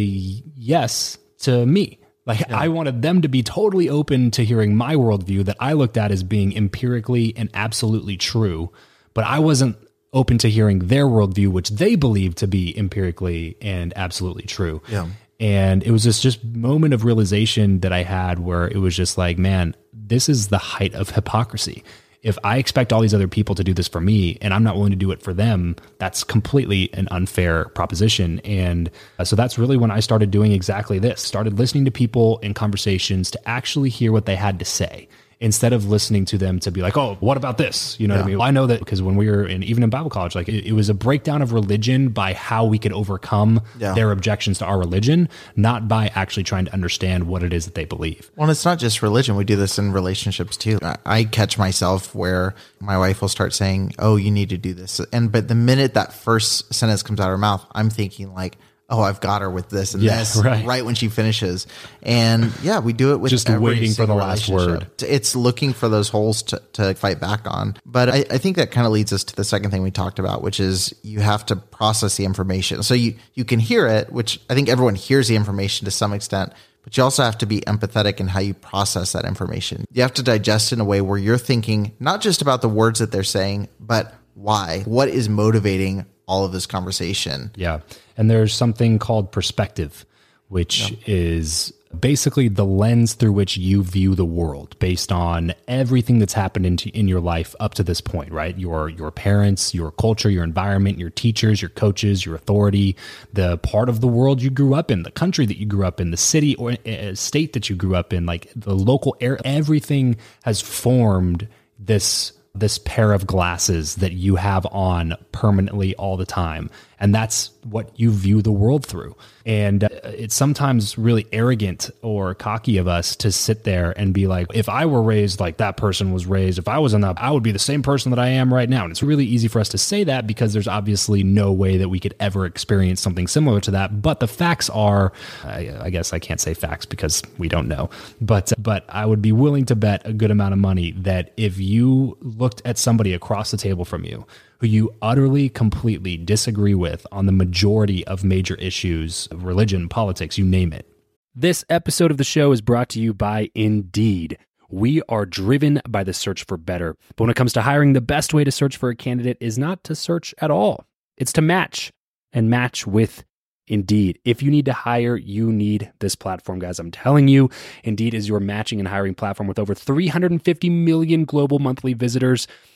yes 0.55 1.17
to 1.39 1.65
me. 1.65 1.99
Like 2.25 2.39
yeah. 2.39 2.57
I 2.57 2.69
wanted 2.69 3.01
them 3.01 3.21
to 3.23 3.27
be 3.27 3.43
totally 3.43 3.89
open 3.89 4.31
to 4.31 4.45
hearing 4.45 4.75
my 4.75 4.95
worldview 4.95 5.43
that 5.45 5.57
I 5.59 5.73
looked 5.73 5.97
at 5.97 6.11
as 6.11 6.23
being 6.23 6.55
empirically 6.55 7.33
and 7.35 7.49
absolutely 7.53 8.15
true, 8.15 8.71
but 9.13 9.25
I 9.25 9.39
wasn't 9.39 9.75
open 10.13 10.37
to 10.37 10.49
hearing 10.49 10.79
their 10.79 11.05
worldview, 11.05 11.49
which 11.49 11.69
they 11.71 11.95
believed 11.95 12.37
to 12.37 12.47
be 12.47 12.77
empirically 12.77 13.57
and 13.61 13.91
absolutely 13.97 14.43
true. 14.43 14.81
Yeah. 14.87 15.07
And 15.39 15.83
it 15.83 15.91
was 15.91 16.05
this 16.05 16.21
just 16.21 16.41
moment 16.45 16.93
of 16.93 17.03
realization 17.03 17.81
that 17.81 17.91
I 17.91 18.03
had 18.03 18.39
where 18.39 18.67
it 18.67 18.77
was 18.77 18.95
just 18.95 19.17
like, 19.17 19.37
man, 19.37 19.75
this 20.13 20.29
is 20.29 20.49
the 20.49 20.59
height 20.59 20.93
of 20.93 21.09
hypocrisy. 21.09 21.83
If 22.21 22.37
I 22.43 22.57
expect 22.57 22.93
all 22.93 23.01
these 23.01 23.15
other 23.15 23.27
people 23.27 23.55
to 23.55 23.63
do 23.63 23.73
this 23.73 23.87
for 23.87 23.99
me 23.99 24.37
and 24.41 24.53
I'm 24.53 24.63
not 24.63 24.75
willing 24.75 24.91
to 24.91 24.97
do 24.97 25.11
it 25.11 25.21
for 25.21 25.33
them, 25.33 25.75
that's 25.97 26.23
completely 26.23 26.93
an 26.93 27.07
unfair 27.09 27.65
proposition. 27.69 28.39
And 28.41 28.91
uh, 29.17 29.25
so 29.25 29.35
that's 29.35 29.57
really 29.57 29.75
when 29.75 29.91
I 29.91 29.99
started 29.99 30.29
doing 30.29 30.51
exactly 30.51 30.99
this 30.99 31.19
started 31.19 31.57
listening 31.57 31.83
to 31.85 31.91
people 31.91 32.37
in 32.37 32.53
conversations 32.53 33.31
to 33.31 33.49
actually 33.49 33.89
hear 33.89 34.11
what 34.11 34.25
they 34.25 34.35
had 34.35 34.59
to 34.59 34.65
say 34.65 35.07
instead 35.43 35.73
of 35.73 35.89
listening 35.89 36.23
to 36.23 36.37
them 36.37 36.57
to 36.57 36.71
be 36.71 36.81
like, 36.81 36.95
oh, 36.95 37.17
what 37.19 37.35
about 37.35 37.57
this? 37.57 37.99
You 37.99 38.07
know 38.07 38.13
yeah. 38.13 38.21
what 38.21 38.27
I 38.27 38.29
mean? 38.29 38.41
I 38.41 38.51
know 38.51 38.65
that 38.65 38.79
because 38.79 39.01
when 39.01 39.17
we 39.17 39.29
were 39.29 39.45
in, 39.45 39.61
even 39.61 39.83
in 39.83 39.89
Bible 39.89 40.09
college, 40.09 40.35
like 40.35 40.47
it, 40.47 40.65
it, 40.65 40.71
was 40.71 40.87
a 40.87 40.93
breakdown 40.93 41.41
of 41.41 41.51
religion 41.51 42.09
by 42.09 42.33
how 42.33 42.63
we 42.63 42.79
could 42.79 42.93
overcome 42.93 43.61
yeah. 43.77 43.93
their 43.93 44.11
objections 44.11 44.59
to 44.59 44.65
our 44.65 44.79
religion, 44.79 45.27
not 45.57 45.89
by 45.89 46.09
actually 46.15 46.43
trying 46.43 46.63
to 46.63 46.73
understand 46.73 47.27
what 47.27 47.43
it 47.43 47.51
is 47.51 47.65
that 47.65 47.75
they 47.75 47.83
believe. 47.83 48.31
Well, 48.37 48.49
it's 48.49 48.63
not 48.63 48.79
just 48.79 49.01
religion. 49.01 49.35
We 49.35 49.43
do 49.43 49.57
this 49.57 49.77
in 49.77 49.91
relationships 49.91 50.55
too. 50.55 50.79
I 51.05 51.25
catch 51.25 51.57
myself 51.57 52.15
where 52.15 52.55
my 52.79 52.97
wife 52.97 53.19
will 53.19 53.27
start 53.27 53.53
saying, 53.53 53.95
oh, 53.99 54.15
you 54.15 54.31
need 54.31 54.47
to 54.49 54.57
do 54.57 54.73
this. 54.73 55.01
And, 55.11 55.29
but 55.29 55.49
the 55.49 55.55
minute 55.55 55.93
that 55.95 56.13
first 56.13 56.73
sentence 56.73 57.03
comes 57.03 57.19
out 57.19 57.25
of 57.25 57.31
her 57.31 57.37
mouth, 57.37 57.65
I'm 57.73 57.89
thinking 57.89 58.33
like, 58.33 58.57
oh, 58.89 59.01
I've 59.01 59.19
got 59.19 59.41
her 59.41 59.49
with 59.49 59.69
this 59.69 59.93
and 59.93 60.03
yeah, 60.03 60.19
this 60.19 60.35
right. 60.43 60.65
right. 60.65 60.85
when 60.85 60.95
she 60.95 61.09
finishes. 61.09 61.67
And 62.01 62.51
yeah, 62.61 62.79
we 62.79 62.93
do 62.93 63.13
it 63.13 63.17
with 63.19 63.31
just 63.31 63.49
waiting 63.49 63.93
for 63.93 64.05
the 64.05 64.13
last 64.13 64.49
word. 64.49 64.87
It's 65.01 65.35
looking 65.35 65.73
for 65.73 65.89
those 65.89 66.09
holes 66.09 66.43
to, 66.43 66.61
to 66.73 66.93
fight 66.95 67.19
back 67.19 67.41
on. 67.45 67.75
But 67.85 68.09
I, 68.09 68.25
I 68.29 68.37
think 68.37 68.57
that 68.57 68.71
kind 68.71 68.85
of 68.85 68.93
leads 68.93 69.13
us 69.13 69.23
to 69.25 69.35
the 69.35 69.43
second 69.43 69.71
thing 69.71 69.81
we 69.81 69.91
talked 69.91 70.19
about, 70.19 70.41
which 70.41 70.59
is 70.59 70.93
you 71.01 71.21
have 71.21 71.45
to 71.47 71.55
process 71.55 72.17
the 72.17 72.25
information. 72.25 72.83
So 72.83 72.93
you, 72.93 73.15
you 73.33 73.45
can 73.45 73.59
hear 73.59 73.87
it, 73.87 74.11
which 74.11 74.39
I 74.49 74.53
think 74.53 74.69
everyone 74.69 74.95
hears 74.95 75.27
the 75.27 75.35
information 75.35 75.85
to 75.85 75.91
some 75.91 76.13
extent. 76.13 76.53
But 76.83 76.97
you 76.97 77.03
also 77.03 77.23
have 77.23 77.37
to 77.37 77.45
be 77.45 77.61
empathetic 77.61 78.19
in 78.19 78.27
how 78.27 78.41
you 78.41 78.53
process 78.53 79.13
that 79.13 79.23
information. 79.23 79.85
You 79.93 80.01
have 80.01 80.13
to 80.15 80.23
digest 80.23 80.73
in 80.73 80.81
a 80.81 80.83
way 80.83 80.99
where 80.99 81.17
you're 81.17 81.37
thinking 81.37 81.93
not 81.99 82.19
just 82.19 82.41
about 82.41 82.61
the 82.61 82.67
words 82.67 82.99
that 82.99 83.11
they're 83.11 83.23
saying, 83.23 83.69
but 83.79 84.13
why? 84.33 84.81
What 84.85 85.07
is 85.07 85.29
motivating 85.29 86.05
all 86.25 86.45
of 86.45 86.51
this 86.51 86.65
conversation? 86.65 87.51
Yeah. 87.55 87.79
And 88.17 88.29
there's 88.29 88.53
something 88.53 88.99
called 88.99 89.31
perspective, 89.31 90.05
which 90.47 90.95
is 91.07 91.73
basically 91.99 92.47
the 92.47 92.65
lens 92.65 93.13
through 93.13 93.31
which 93.31 93.57
you 93.57 93.83
view 93.83 94.15
the 94.15 94.25
world 94.25 94.77
based 94.79 95.11
on 95.11 95.53
everything 95.67 96.19
that's 96.19 96.33
happened 96.33 96.65
into 96.65 96.89
in 96.89 97.07
your 97.07 97.19
life 97.19 97.55
up 97.59 97.73
to 97.75 97.83
this 97.83 98.01
point, 98.01 98.31
right? 98.31 98.57
Your 98.57 98.89
your 98.89 99.11
parents, 99.11 99.73
your 99.73 99.91
culture, 99.91 100.29
your 100.29 100.43
environment, 100.43 100.97
your 100.97 101.09
teachers, 101.09 101.61
your 101.61 101.69
coaches, 101.69 102.25
your 102.25 102.35
authority, 102.35 102.95
the 103.31 103.57
part 103.59 103.89
of 103.89 104.01
the 104.01 104.07
world 104.07 104.41
you 104.41 104.49
grew 104.49 104.73
up 104.73 104.91
in, 104.91 105.03
the 105.03 105.11
country 105.11 105.45
that 105.45 105.57
you 105.57 105.65
grew 105.65 105.85
up 105.85 106.01
in, 106.01 106.11
the 106.11 106.17
city 106.17 106.55
or 106.55 106.75
uh, 106.85 107.13
state 107.15 107.53
that 107.53 107.69
you 107.69 107.75
grew 107.75 107.95
up 107.95 108.13
in, 108.13 108.25
like 108.25 108.51
the 108.55 108.75
local 108.75 109.15
air, 109.21 109.37
everything 109.45 110.17
has 110.43 110.61
formed 110.61 111.47
this 111.79 112.33
this 112.55 112.77
pair 112.77 113.13
of 113.13 113.25
glasses 113.25 113.95
that 113.95 114.13
you 114.13 114.35
have 114.35 114.65
on 114.67 115.15
permanently 115.31 115.95
all 115.95 116.17
the 116.17 116.25
time. 116.25 116.69
And 117.03 117.13
that's 117.13 117.51
what 117.63 117.91
you 117.99 118.11
view 118.11 118.41
the 118.41 118.53
world 118.53 118.85
through. 118.85 119.17
And 119.45 119.83
uh, 119.83 119.89
it's 120.05 120.33
sometimes 120.33 120.97
really 120.97 121.27
arrogant 121.33 121.89
or 122.01 122.33
cocky 122.33 122.77
of 122.77 122.87
us 122.87 123.17
to 123.17 123.29
sit 123.29 123.65
there 123.65 123.93
and 123.97 124.13
be 124.13 124.25
like, 124.25 124.47
if 124.53 124.69
I 124.69 124.85
were 124.85 125.03
raised 125.03 125.41
like 125.41 125.57
that 125.57 125.75
person 125.75 126.13
was 126.13 126.25
raised, 126.25 126.59
if 126.59 126.69
I 126.69 126.79
was 126.79 126.93
in 126.93 127.01
that, 127.01 127.17
I 127.19 127.29
would 127.29 127.43
be 127.43 127.51
the 127.51 127.59
same 127.59 127.83
person 127.83 128.11
that 128.11 128.19
I 128.19 128.29
am 128.29 128.53
right 128.53 128.69
now. 128.69 128.83
And 128.83 128.91
it's 128.91 129.03
really 129.03 129.25
easy 129.25 129.49
for 129.49 129.59
us 129.59 129.67
to 129.69 129.77
say 129.77 130.05
that 130.05 130.25
because 130.25 130.53
there's 130.53 130.67
obviously 130.69 131.23
no 131.23 131.51
way 131.51 131.75
that 131.75 131.89
we 131.89 131.99
could 131.99 132.15
ever 132.21 132.45
experience 132.45 133.01
something 133.01 133.27
similar 133.27 133.59
to 133.59 133.71
that. 133.71 134.01
But 134.01 134.21
the 134.21 134.27
facts 134.27 134.69
are, 134.69 135.11
I, 135.43 135.75
I 135.81 135.89
guess 135.89 136.13
I 136.13 136.19
can't 136.19 136.39
say 136.39 136.53
facts 136.53 136.85
because 136.85 137.21
we 137.37 137.49
don't 137.49 137.67
know, 137.67 137.89
but, 138.21 138.53
but 138.57 138.85
I 138.87 139.05
would 139.05 139.21
be 139.21 139.33
willing 139.33 139.65
to 139.65 139.75
bet 139.75 140.07
a 140.07 140.13
good 140.13 140.31
amount 140.31 140.53
of 140.53 140.59
money 140.59 140.91
that 140.99 141.33
if 141.35 141.59
you 141.59 142.17
looked 142.21 142.61
at 142.63 142.77
somebody 142.77 143.13
across 143.13 143.51
the 143.51 143.57
table 143.57 143.83
from 143.83 144.05
you 144.05 144.25
who 144.63 144.69
you 144.69 144.95
utterly, 145.01 145.49
completely 145.49 146.15
disagree 146.15 146.73
with 146.73 147.05
on 147.11 147.25
the 147.25 147.33
majority 147.33 148.07
of 148.07 148.23
major 148.23 148.55
issues 148.55 149.27
religion, 149.33 149.89
politics, 149.89 150.37
you 150.37 150.45
name 150.45 150.71
it. 150.71 150.87
This 151.35 151.65
episode 151.69 152.11
of 152.11 152.17
the 152.17 152.23
show 152.23 152.53
is 152.53 152.61
brought 152.61 152.87
to 152.89 152.99
you 153.01 153.13
by 153.13 153.49
Indeed. 153.55 154.37
We 154.69 155.01
are 155.09 155.25
driven 155.25 155.81
by 155.89 156.05
the 156.05 156.13
search 156.13 156.45
for 156.45 156.55
better. 156.55 156.95
But 157.17 157.25
when 157.25 157.29
it 157.29 157.35
comes 157.35 157.51
to 157.53 157.61
hiring, 157.61 157.91
the 157.91 157.99
best 157.99 158.33
way 158.33 158.45
to 158.45 158.51
search 158.51 158.77
for 158.77 158.87
a 158.87 158.95
candidate 158.95 159.35
is 159.41 159.57
not 159.57 159.83
to 159.83 159.95
search 159.95 160.33
at 160.37 160.49
all, 160.49 160.85
it's 161.17 161.33
to 161.33 161.41
match 161.41 161.91
and 162.31 162.49
match 162.49 162.87
with 162.87 163.25
Indeed. 163.67 164.19
If 164.23 164.41
you 164.41 164.49
need 164.49 164.65
to 164.65 164.73
hire, 164.73 165.17
you 165.17 165.51
need 165.51 165.91
this 165.99 166.15
platform, 166.15 166.59
guys. 166.59 166.79
I'm 166.79 166.91
telling 166.91 167.27
you, 167.27 167.49
Indeed 167.83 168.13
is 168.13 168.29
your 168.29 168.39
matching 168.39 168.79
and 168.79 168.87
hiring 168.87 169.15
platform 169.15 169.47
with 169.47 169.59
over 169.59 169.75
350 169.75 170.69
million 170.69 171.25
global 171.25 171.59
monthly 171.59 171.93
visitors 171.93 172.47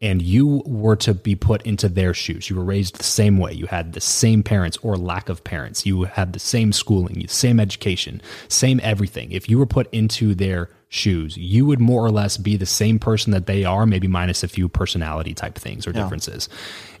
and 0.00 0.22
you 0.22 0.62
were 0.64 0.96
to 0.96 1.12
be 1.12 1.34
put 1.34 1.62
into 1.62 1.88
their 1.88 2.14
shoes, 2.14 2.48
you 2.48 2.56
were 2.56 2.64
raised 2.64 2.96
the 2.96 3.04
same 3.04 3.38
way, 3.38 3.52
you 3.52 3.66
had 3.66 3.92
the 3.92 4.00
same 4.00 4.42
parents 4.42 4.78
or 4.82 4.96
lack 4.96 5.28
of 5.28 5.42
parents, 5.42 5.84
you 5.84 6.04
had 6.04 6.32
the 6.32 6.38
same 6.38 6.72
schooling, 6.72 7.26
same 7.28 7.58
education, 7.58 8.22
same 8.48 8.80
everything. 8.82 9.32
If 9.32 9.48
you 9.48 9.58
were 9.58 9.66
put 9.66 9.92
into 9.92 10.34
their 10.34 10.70
shoes, 10.88 11.36
you 11.36 11.66
would 11.66 11.80
more 11.80 12.04
or 12.04 12.10
less 12.10 12.36
be 12.36 12.56
the 12.56 12.66
same 12.66 12.98
person 12.98 13.32
that 13.32 13.46
they 13.46 13.64
are, 13.64 13.86
maybe 13.86 14.06
minus 14.06 14.42
a 14.42 14.48
few 14.48 14.68
personality 14.68 15.34
type 15.34 15.56
things 15.56 15.86
or 15.86 15.90
yeah. 15.90 16.02
differences. 16.02 16.48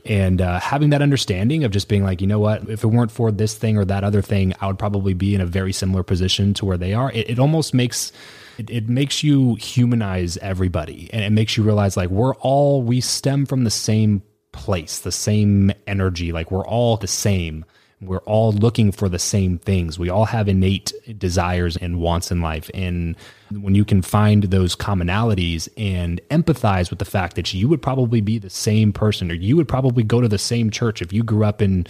And 0.04 0.40
uh, 0.40 0.58
having 0.60 0.90
that 0.90 1.02
understanding 1.02 1.64
of 1.64 1.70
just 1.70 1.88
being 1.88 2.02
like, 2.02 2.20
you 2.20 2.26
know 2.26 2.38
what, 2.38 2.68
if 2.68 2.82
it 2.82 2.88
weren't 2.88 3.10
for 3.10 3.30
this 3.30 3.54
thing 3.54 3.76
or 3.76 3.84
that 3.84 4.04
other 4.04 4.22
thing, 4.22 4.54
I 4.60 4.66
would 4.66 4.78
probably 4.78 5.14
be 5.14 5.34
in 5.34 5.40
a 5.40 5.46
very 5.46 5.72
similar 5.72 6.02
position 6.02 6.54
to 6.54 6.66
where 6.66 6.76
they 6.76 6.94
are. 6.94 7.12
It, 7.12 7.30
it 7.30 7.38
almost 7.38 7.74
makes 7.74 8.12
it, 8.58 8.68
it 8.70 8.88
makes 8.88 9.22
you 9.22 9.54
humanize 9.54 10.36
everybody 10.38 11.08
and 11.12 11.22
it 11.22 11.30
makes 11.30 11.56
you 11.56 11.62
realize 11.62 11.96
like 11.96 12.10
we're 12.10 12.34
all 12.36 12.82
we 12.82 13.00
stem 13.00 13.46
from 13.46 13.64
the 13.64 13.70
same 13.70 14.22
place 14.52 14.98
the 14.98 15.12
same 15.12 15.70
energy 15.86 16.32
like 16.32 16.50
we're 16.50 16.66
all 16.66 16.96
the 16.96 17.06
same. 17.06 17.64
We're 18.00 18.18
all 18.18 18.52
looking 18.52 18.92
for 18.92 19.08
the 19.08 19.18
same 19.18 19.58
things. 19.58 19.98
We 19.98 20.08
all 20.08 20.26
have 20.26 20.48
innate 20.48 20.92
desires 21.18 21.76
and 21.76 21.98
wants 21.98 22.30
in 22.30 22.40
life 22.40 22.70
and 22.74 23.16
when 23.50 23.74
you 23.74 23.84
can 23.84 24.02
find 24.02 24.44
those 24.44 24.76
commonalities 24.76 25.68
and 25.76 26.20
empathize 26.30 26.90
with 26.90 26.98
the 26.98 27.04
fact 27.04 27.34
that 27.36 27.52
you 27.54 27.66
would 27.68 27.82
probably 27.82 28.20
be 28.20 28.38
the 28.38 28.50
same 28.50 28.92
person 28.92 29.30
or 29.30 29.34
you 29.34 29.56
would 29.56 29.68
probably 29.68 30.02
go 30.02 30.20
to 30.20 30.28
the 30.28 30.38
same 30.38 30.70
church 30.70 31.02
if 31.02 31.12
you 31.12 31.22
grew 31.22 31.44
up 31.44 31.60
in 31.60 31.86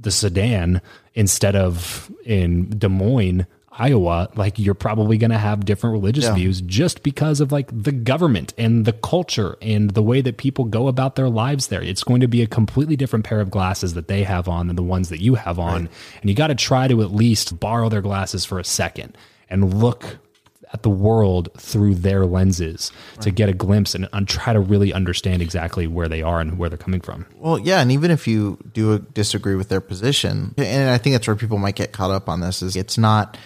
the 0.00 0.10
Sudan 0.10 0.80
instead 1.14 1.56
of 1.56 2.10
in 2.24 2.68
Des 2.78 2.88
Moines 2.88 3.46
Iowa, 3.76 4.28
like 4.36 4.58
you're 4.58 4.74
probably 4.74 5.18
going 5.18 5.32
to 5.32 5.38
have 5.38 5.64
different 5.64 5.94
religious 5.94 6.24
yeah. 6.24 6.34
views 6.34 6.60
just 6.60 7.02
because 7.02 7.40
of 7.40 7.50
like 7.50 7.68
the 7.72 7.90
government 7.90 8.54
and 8.56 8.84
the 8.84 8.92
culture 8.92 9.56
and 9.60 9.90
the 9.90 10.02
way 10.02 10.20
that 10.20 10.36
people 10.36 10.64
go 10.64 10.86
about 10.86 11.16
their 11.16 11.28
lives 11.28 11.66
there. 11.68 11.82
It's 11.82 12.04
going 12.04 12.20
to 12.20 12.28
be 12.28 12.42
a 12.42 12.46
completely 12.46 12.94
different 12.94 13.24
pair 13.24 13.40
of 13.40 13.50
glasses 13.50 13.94
that 13.94 14.06
they 14.06 14.22
have 14.22 14.48
on 14.48 14.68
than 14.68 14.76
the 14.76 14.82
ones 14.82 15.08
that 15.08 15.20
you 15.20 15.34
have 15.34 15.58
on. 15.58 15.82
Right. 15.82 15.90
And 16.20 16.30
you 16.30 16.36
got 16.36 16.48
to 16.48 16.54
try 16.54 16.86
to 16.86 17.02
at 17.02 17.12
least 17.12 17.58
borrow 17.58 17.88
their 17.88 18.02
glasses 18.02 18.44
for 18.44 18.60
a 18.60 18.64
second 18.64 19.18
and 19.50 19.74
look 19.74 20.18
at 20.72 20.82
the 20.82 20.90
world 20.90 21.48
through 21.56 21.94
their 21.94 22.26
lenses 22.26 22.90
right. 23.14 23.22
to 23.22 23.30
get 23.30 23.48
a 23.48 23.52
glimpse 23.52 23.94
and, 23.94 24.08
and, 24.12 24.26
try 24.26 24.52
to 24.52 24.58
really 24.58 24.92
understand 24.92 25.40
exactly 25.40 25.86
where 25.86 26.08
they 26.08 26.20
are 26.20 26.40
and 26.40 26.58
where 26.58 26.68
they're 26.68 26.76
coming 26.76 27.00
from. 27.00 27.24
Well, 27.36 27.60
yeah, 27.60 27.80
and 27.80 27.92
even 27.92 28.10
if 28.10 28.26
you 28.26 28.58
do 28.72 28.98
disagree 28.98 29.54
with 29.54 29.68
their 29.68 29.80
position, 29.80 30.52
and 30.58 30.90
I 30.90 30.98
think 30.98 31.14
that's 31.14 31.28
where 31.28 31.36
people 31.36 31.58
might 31.58 31.76
get 31.76 31.92
caught 31.92 32.10
up 32.10 32.28
on 32.28 32.40
this 32.40 32.60
is 32.60 32.74
it's 32.74 32.98
not 32.98 33.38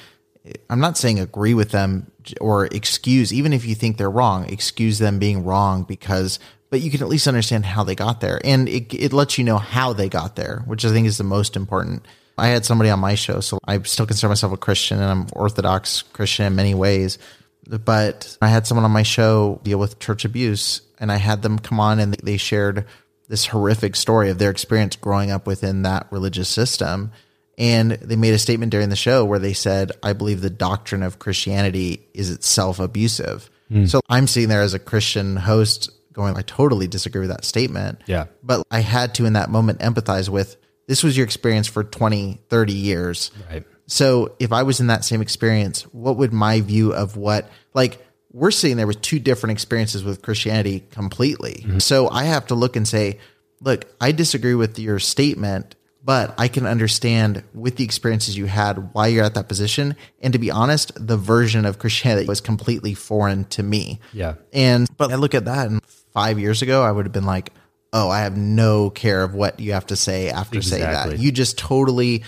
I'm 0.70 0.80
not 0.80 0.96
saying 0.96 1.20
agree 1.20 1.54
with 1.54 1.70
them 1.70 2.10
or 2.40 2.66
excuse, 2.66 3.32
even 3.32 3.52
if 3.52 3.64
you 3.64 3.74
think 3.74 3.96
they're 3.96 4.10
wrong, 4.10 4.48
excuse 4.48 4.98
them 4.98 5.18
being 5.18 5.44
wrong 5.44 5.84
because, 5.84 6.38
but 6.70 6.80
you 6.80 6.90
can 6.90 7.02
at 7.02 7.08
least 7.08 7.26
understand 7.26 7.64
how 7.64 7.84
they 7.84 7.94
got 7.94 8.20
there. 8.20 8.40
And 8.44 8.68
it, 8.68 8.92
it 8.94 9.12
lets 9.12 9.38
you 9.38 9.44
know 9.44 9.58
how 9.58 9.92
they 9.92 10.08
got 10.08 10.36
there, 10.36 10.62
which 10.66 10.84
I 10.84 10.90
think 10.90 11.06
is 11.06 11.18
the 11.18 11.24
most 11.24 11.56
important. 11.56 12.06
I 12.36 12.48
had 12.48 12.64
somebody 12.64 12.90
on 12.90 13.00
my 13.00 13.14
show, 13.14 13.40
so 13.40 13.58
I 13.66 13.82
still 13.82 14.06
consider 14.06 14.28
myself 14.28 14.52
a 14.52 14.56
Christian 14.56 15.00
and 15.00 15.10
I'm 15.10 15.26
Orthodox 15.32 16.02
Christian 16.02 16.46
in 16.46 16.54
many 16.54 16.74
ways. 16.74 17.18
But 17.66 18.36
I 18.40 18.48
had 18.48 18.66
someone 18.66 18.84
on 18.84 18.90
my 18.90 19.02
show 19.02 19.60
deal 19.62 19.78
with 19.78 19.98
church 19.98 20.24
abuse, 20.24 20.80
and 20.98 21.12
I 21.12 21.16
had 21.16 21.42
them 21.42 21.58
come 21.58 21.80
on 21.80 21.98
and 21.98 22.14
they 22.14 22.36
shared 22.36 22.86
this 23.28 23.46
horrific 23.46 23.94
story 23.94 24.30
of 24.30 24.38
their 24.38 24.50
experience 24.50 24.96
growing 24.96 25.30
up 25.30 25.46
within 25.46 25.82
that 25.82 26.06
religious 26.10 26.48
system 26.48 27.12
And 27.58 27.90
they 27.92 28.16
made 28.16 28.34
a 28.34 28.38
statement 28.38 28.70
during 28.70 28.88
the 28.88 28.96
show 28.96 29.24
where 29.24 29.40
they 29.40 29.52
said, 29.52 29.92
I 30.02 30.12
believe 30.12 30.40
the 30.40 30.48
doctrine 30.48 31.02
of 31.02 31.18
Christianity 31.18 32.06
is 32.14 32.30
itself 32.30 32.78
abusive. 32.78 33.50
Hmm. 33.68 33.86
So 33.86 34.00
I'm 34.08 34.26
sitting 34.26 34.48
there 34.48 34.62
as 34.62 34.74
a 34.74 34.78
Christian 34.78 35.36
host 35.36 35.90
going, 36.12 36.36
I 36.36 36.42
totally 36.42 36.86
disagree 36.86 37.20
with 37.20 37.30
that 37.30 37.44
statement. 37.44 38.00
Yeah. 38.06 38.26
But 38.42 38.64
I 38.70 38.80
had 38.80 39.14
to, 39.16 39.26
in 39.26 39.34
that 39.34 39.50
moment, 39.50 39.80
empathize 39.80 40.28
with 40.28 40.56
this 40.86 41.02
was 41.02 41.16
your 41.16 41.24
experience 41.24 41.66
for 41.66 41.84
20, 41.84 42.40
30 42.48 42.72
years. 42.72 43.30
Right. 43.50 43.64
So 43.86 44.36
if 44.38 44.52
I 44.52 44.62
was 44.62 44.80
in 44.80 44.86
that 44.86 45.04
same 45.04 45.20
experience, 45.20 45.82
what 45.92 46.16
would 46.16 46.32
my 46.32 46.60
view 46.60 46.94
of 46.94 47.16
what, 47.16 47.50
like, 47.74 48.04
we're 48.32 48.50
sitting 48.50 48.76
there 48.76 48.86
with 48.86 49.00
two 49.00 49.18
different 49.18 49.52
experiences 49.52 50.04
with 50.04 50.22
Christianity 50.22 50.84
completely. 50.90 51.64
Mm-hmm. 51.64 51.78
So 51.78 52.08
I 52.08 52.24
have 52.24 52.46
to 52.48 52.54
look 52.54 52.76
and 52.76 52.86
say, 52.86 53.18
look, 53.60 53.86
I 54.00 54.12
disagree 54.12 54.54
with 54.54 54.78
your 54.78 54.98
statement, 54.98 55.74
but 56.08 56.34
I 56.38 56.48
can 56.48 56.64
understand 56.64 57.44
with 57.52 57.76
the 57.76 57.84
experiences 57.84 58.34
you 58.34 58.46
had 58.46 58.94
why 58.94 59.08
you're 59.08 59.26
at 59.26 59.34
that 59.34 59.46
position. 59.46 59.94
And 60.22 60.32
to 60.32 60.38
be 60.38 60.50
honest, 60.50 60.90
the 60.96 61.18
version 61.18 61.66
of 61.66 61.78
Christianity 61.78 62.26
was 62.26 62.40
completely 62.40 62.94
foreign 62.94 63.44
to 63.48 63.62
me. 63.62 64.00
Yeah. 64.14 64.36
And 64.50 64.88
but 64.96 65.12
I 65.12 65.16
look 65.16 65.34
at 65.34 65.44
that 65.44 65.66
and 65.66 65.84
five 66.14 66.38
years 66.38 66.62
ago 66.62 66.82
I 66.82 66.90
would 66.90 67.04
have 67.04 67.12
been 67.12 67.26
like, 67.26 67.52
oh, 67.92 68.08
I 68.08 68.20
have 68.20 68.38
no 68.38 68.88
care 68.88 69.22
of 69.22 69.34
what 69.34 69.60
you 69.60 69.74
have 69.74 69.84
to 69.88 69.96
say 69.96 70.30
after 70.30 70.56
Exactly. 70.56 71.16
that. 71.16 71.22
You 71.22 71.30
just 71.30 71.58
totally 71.58 72.24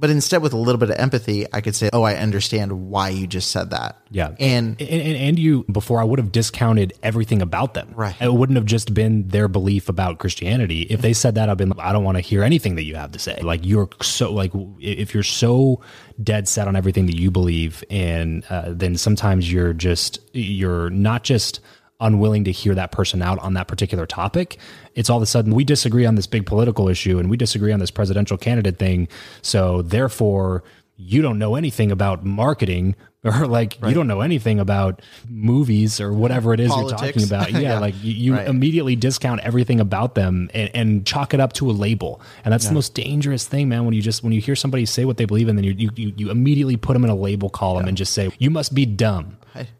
but 0.00 0.08
instead 0.08 0.40
with 0.42 0.54
a 0.54 0.56
little 0.56 0.78
bit 0.78 0.88
of 0.88 0.96
empathy, 0.96 1.46
I 1.52 1.60
could 1.60 1.76
say, 1.76 1.90
Oh, 1.92 2.02
I 2.02 2.14
understand 2.14 2.88
why 2.88 3.10
you 3.10 3.26
just 3.26 3.50
said 3.50 3.70
that. 3.70 4.00
Yeah. 4.10 4.34
And 4.40 4.80
and, 4.80 4.90
and, 4.90 5.16
and 5.16 5.38
you 5.38 5.64
before 5.70 6.00
I 6.00 6.04
would 6.04 6.18
have 6.18 6.32
discounted 6.32 6.94
everything 7.02 7.42
about 7.42 7.74
them. 7.74 7.92
Right. 7.94 8.16
It 8.20 8.32
wouldn't 8.32 8.56
have 8.56 8.64
just 8.64 8.94
been 8.94 9.28
their 9.28 9.46
belief 9.46 9.90
about 9.90 10.18
Christianity. 10.18 10.82
If 10.82 11.02
they 11.02 11.12
said 11.12 11.34
that, 11.34 11.50
I've 11.50 11.58
been 11.58 11.68
like, 11.68 11.86
I 11.86 11.92
don't 11.92 12.02
want 12.02 12.16
to 12.16 12.22
hear 12.22 12.42
anything 12.42 12.76
that 12.76 12.84
you 12.84 12.96
have 12.96 13.12
to 13.12 13.18
say. 13.18 13.38
Like 13.42 13.60
you're 13.64 13.90
so 14.00 14.32
like 14.32 14.52
if 14.80 15.12
you're 15.12 15.22
so 15.22 15.82
dead 16.22 16.48
set 16.48 16.66
on 16.66 16.76
everything 16.76 17.06
that 17.06 17.16
you 17.16 17.30
believe, 17.30 17.84
and 17.90 18.44
uh, 18.48 18.72
then 18.72 18.96
sometimes 18.96 19.52
you're 19.52 19.74
just 19.74 20.18
you're 20.32 20.88
not 20.90 21.24
just 21.24 21.60
unwilling 22.00 22.44
to 22.44 22.52
hear 22.52 22.74
that 22.74 22.92
person 22.92 23.22
out 23.22 23.38
on 23.40 23.54
that 23.54 23.68
particular 23.68 24.06
topic. 24.06 24.58
It's 24.94 25.10
all 25.10 25.16
of 25.18 25.22
a 25.22 25.26
sudden 25.26 25.54
we 25.54 25.64
disagree 25.64 26.06
on 26.06 26.14
this 26.14 26.26
big 26.26 26.46
political 26.46 26.88
issue 26.88 27.18
and 27.18 27.28
we 27.30 27.36
disagree 27.36 27.72
on 27.72 27.80
this 27.80 27.90
presidential 27.90 28.36
candidate 28.36 28.78
thing. 28.78 29.08
So 29.42 29.82
therefore, 29.82 30.62
you 30.96 31.22
don't 31.22 31.38
know 31.38 31.54
anything 31.56 31.90
about 31.90 32.24
marketing 32.24 32.94
or 33.24 33.46
like 33.46 33.76
you 33.86 33.92
don't 33.92 34.06
know 34.06 34.22
anything 34.22 34.58
about 34.58 35.02
movies 35.28 36.00
or 36.00 36.10
whatever 36.12 36.54
it 36.54 36.60
is 36.60 36.74
you're 36.74 36.88
talking 36.88 37.22
about. 37.22 37.50
Yeah, 37.52 37.60
Yeah. 37.60 37.78
like 37.78 37.94
you, 38.02 38.12
you 38.12 38.34
Right. 38.34 38.48
immediately 38.48 38.96
discount 38.96 39.40
everything 39.42 39.78
about 39.80 40.14
them 40.14 40.50
and, 40.54 40.70
and 40.74 41.06
chalk 41.06 41.34
it 41.34 41.40
up 41.40 41.52
to 41.54 41.70
a 41.70 41.72
label. 41.72 42.20
And 42.44 42.52
that's 42.52 42.66
the 42.68 42.72
most 42.74 42.94
dangerous 42.94 43.46
thing, 43.46 43.68
man. 43.68 43.84
When 43.84 43.92
you 43.94 44.00
just 44.02 44.22
when 44.24 44.32
you 44.32 44.40
hear 44.40 44.56
somebody 44.56 44.86
say 44.86 45.04
what 45.04 45.16
they 45.18 45.26
believe 45.26 45.48
in, 45.48 45.56
then 45.56 45.64
you 45.64 45.72
you, 45.72 45.90
you, 45.96 46.12
you 46.16 46.30
immediately 46.30 46.76
put 46.78 46.94
them 46.94 47.04
in 47.04 47.10
a 47.10 47.14
label 47.14 47.50
column 47.50 47.86
and 47.86 47.96
just 47.96 48.12
say 48.14 48.30
you 48.38 48.48
must 48.50 48.74
be 48.74 48.86
dumb. 48.86 49.36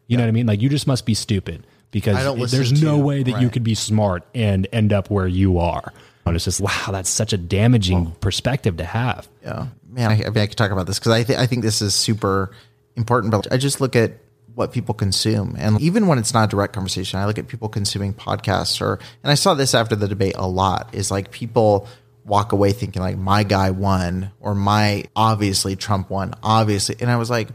You 0.07 0.17
know 0.19 0.25
what 0.25 0.29
I 0.29 0.33
mean? 0.33 0.47
Like 0.47 0.61
you 0.61 0.69
just 0.69 0.87
must 0.87 1.07
be 1.07 1.15
stupid 1.15 1.67
because 1.91 2.17
I 2.17 2.23
don't 2.23 2.39
listen 2.39 2.59
there's 2.59 2.83
no 2.83 2.97
to- 2.99 3.05
way 3.05 3.23
that 3.23 3.41
you 3.41 3.51
could 3.51 3.65
be 3.65 3.75
smart 3.75 4.25
and 4.35 4.67
end 4.73 4.93
up 4.93 5.11
where 5.11 5.27
you 5.27 5.59
are. 5.59 5.93
And 6.27 6.37
it's 6.37 6.45
just 6.45 6.61
wow, 6.61 6.89
that's 6.93 7.11
such 7.11 7.33
a 7.33 7.39
damaging 7.39 8.13
perspective 8.21 8.77
to 8.77 8.85
have. 8.85 9.29
Yeah, 9.43 9.67
man, 9.89 10.11
I, 10.11 10.15
I 10.27 10.31
mean, 10.31 10.39
I 10.39 10.47
could 10.47 10.57
talk 10.57 10.71
about 10.71 10.87
this 10.87 10.99
because 10.99 11.13
I, 11.13 11.25
th- 11.25 11.39
I 11.39 11.47
think 11.47 11.63
this 11.63 11.83
is 11.83 11.95
super 11.95 12.53
important. 12.95 13.33
But 13.33 13.53
I 13.53 13.57
just 13.57 13.81
look 13.81 13.97
at 13.97 14.13
what 14.55 14.73
people 14.73 14.95
consume, 14.95 15.57
and 15.59 15.81
even 15.81 16.07
when 16.07 16.19
it's 16.19 16.33
not 16.33 16.45
a 16.45 16.47
direct 16.49 16.73
conversation, 16.75 17.19
I 17.19 17.27
look 17.27 17.39
at 17.39 17.49
people 17.49 17.69
consuming 17.69 18.15
podcasts. 18.15 18.81
Or, 18.81 19.01
and 19.25 19.33
I 19.33 19.35
saw 19.35 19.55
this 19.55 19.75
after 19.75 19.97
the 19.97 20.07
debate 20.07 20.35
a 20.37 20.47
lot. 20.47 20.95
Is 20.95 21.11
like 21.11 21.33
people 21.33 21.89
walk 22.25 22.53
away 22.53 22.73
thinking 22.73 23.03
like 23.03 23.17
my 23.17 23.43
guy 23.43 23.71
won, 23.73 24.31
or 24.39 24.55
my 24.55 25.05
obviously 25.17 25.75
Trump 25.75 26.11
won, 26.11 26.35
obviously, 26.45 26.97
and 27.01 27.11
I 27.11 27.17
was 27.17 27.31
like, 27.31 27.49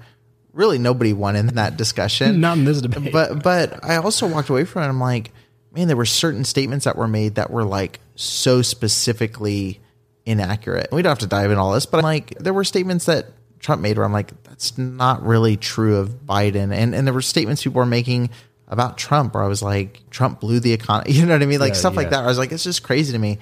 really, 0.55 0.79
nobody 0.79 1.13
won 1.13 1.35
in 1.35 1.47
that 1.47 1.77
discussion. 1.77 2.39
Not 2.41 2.57
in 2.57 2.65
this 2.65 2.81
debate. 2.81 3.11
But 3.11 3.43
but 3.43 3.83
I 3.83 3.97
also 3.97 4.27
walked 4.27 4.49
away 4.49 4.65
from 4.65 4.83
it. 4.83 4.87
I'm 4.87 4.99
like, 4.99 5.31
man, 5.71 5.87
there 5.87 5.97
were 5.97 6.05
certain 6.05 6.45
statements 6.45 6.85
that 6.85 6.95
were 6.95 7.07
made 7.07 7.35
that 7.35 7.51
were 7.51 7.63
like 7.65 7.99
so 8.15 8.61
specifically 8.61 9.81
inaccurate. 10.25 10.89
We 10.91 11.01
don't 11.01 11.11
have 11.11 11.19
to 11.19 11.27
dive 11.27 11.51
in 11.51 11.57
all 11.57 11.73
this, 11.73 11.85
but 11.85 11.99
I'm 11.99 12.03
like 12.03 12.37
there 12.39 12.53
were 12.53 12.63
statements 12.63 13.05
that 13.05 13.27
Trump 13.59 13.81
made 13.81 13.97
where 13.97 14.05
I'm 14.05 14.13
like, 14.13 14.43
that's 14.43 14.77
not 14.77 15.23
really 15.23 15.57
true 15.57 15.97
of 15.97 16.09
Biden. 16.25 16.73
And 16.73 16.95
and 16.95 17.05
there 17.05 17.13
were 17.13 17.21
statements 17.21 17.63
people 17.63 17.79
were 17.79 17.85
making 17.85 18.29
about 18.67 18.97
Trump 18.97 19.35
where 19.35 19.43
I 19.43 19.47
was 19.47 19.61
like, 19.61 20.01
Trump 20.09 20.39
blew 20.39 20.59
the 20.59 20.73
economy. 20.73 21.11
You 21.13 21.25
know 21.25 21.33
what 21.33 21.43
I 21.43 21.45
mean? 21.45 21.59
Like 21.59 21.73
Yeah, 21.73 21.79
stuff 21.79 21.93
yeah. 21.93 21.97
like 21.97 22.09
that. 22.11 22.23
I 22.23 22.27
was 22.27 22.37
like, 22.37 22.51
it's 22.51 22.63
just 22.63 22.83
crazy 22.83 23.11
to 23.13 23.19
me. 23.19 23.39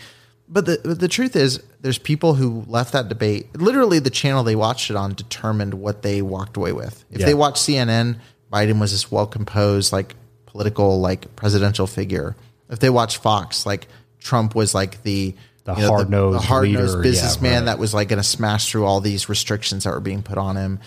But 0.49 0.65
the 0.65 0.79
but 0.83 0.99
the 0.99 1.07
truth 1.07 1.35
is, 1.35 1.61
there's 1.81 1.97
people 1.97 2.33
who 2.35 2.63
left 2.67 2.93
that 2.93 3.09
debate. 3.09 3.55
Literally, 3.59 3.99
the 3.99 4.09
channel 4.09 4.43
they 4.43 4.55
watched 4.55 4.89
it 4.89 4.95
on 4.95 5.13
determined 5.13 5.73
what 5.75 6.01
they 6.01 6.21
walked 6.21 6.57
away 6.57 6.73
with. 6.73 7.05
If 7.11 7.21
Yeah. 7.21 7.27
they 7.27 7.33
watched 7.33 7.57
CNN, 7.63 8.17
Biden 8.51 8.79
was 8.79 8.91
this 8.91 9.11
well 9.11 9.25
composed, 9.25 9.91
like 9.93 10.15
political, 10.45 10.99
like 10.99 11.35
presidential 11.35 11.87
figure. 11.87 12.35
If 12.69 12.79
they 12.79 12.89
watched 12.89 13.17
Fox, 13.17 13.65
like 13.65 13.87
Trump 14.19 14.53
was 14.55 14.75
like 14.75 15.01
the 15.03 15.33
The 15.65 15.73
you 15.75 15.81
know, 15.81 15.87
hard-nosed 15.87 16.37
the 16.37 16.41
hard 16.45 16.69
nosed 16.69 16.97
Yeah, 16.97 17.01
businessman 17.03 17.53
right. 17.53 17.65
that 17.67 17.79
was 17.79 17.93
like 17.93 18.09
going 18.09 18.21
to 18.21 18.27
smash 18.27 18.69
through 18.69 18.85
all 18.85 18.99
these 18.99 19.29
restrictions 19.29 19.85
that 19.85 19.91
were 19.91 19.99
being 20.01 20.21
put 20.21 20.37
on 20.37 20.55
him. 20.57 20.79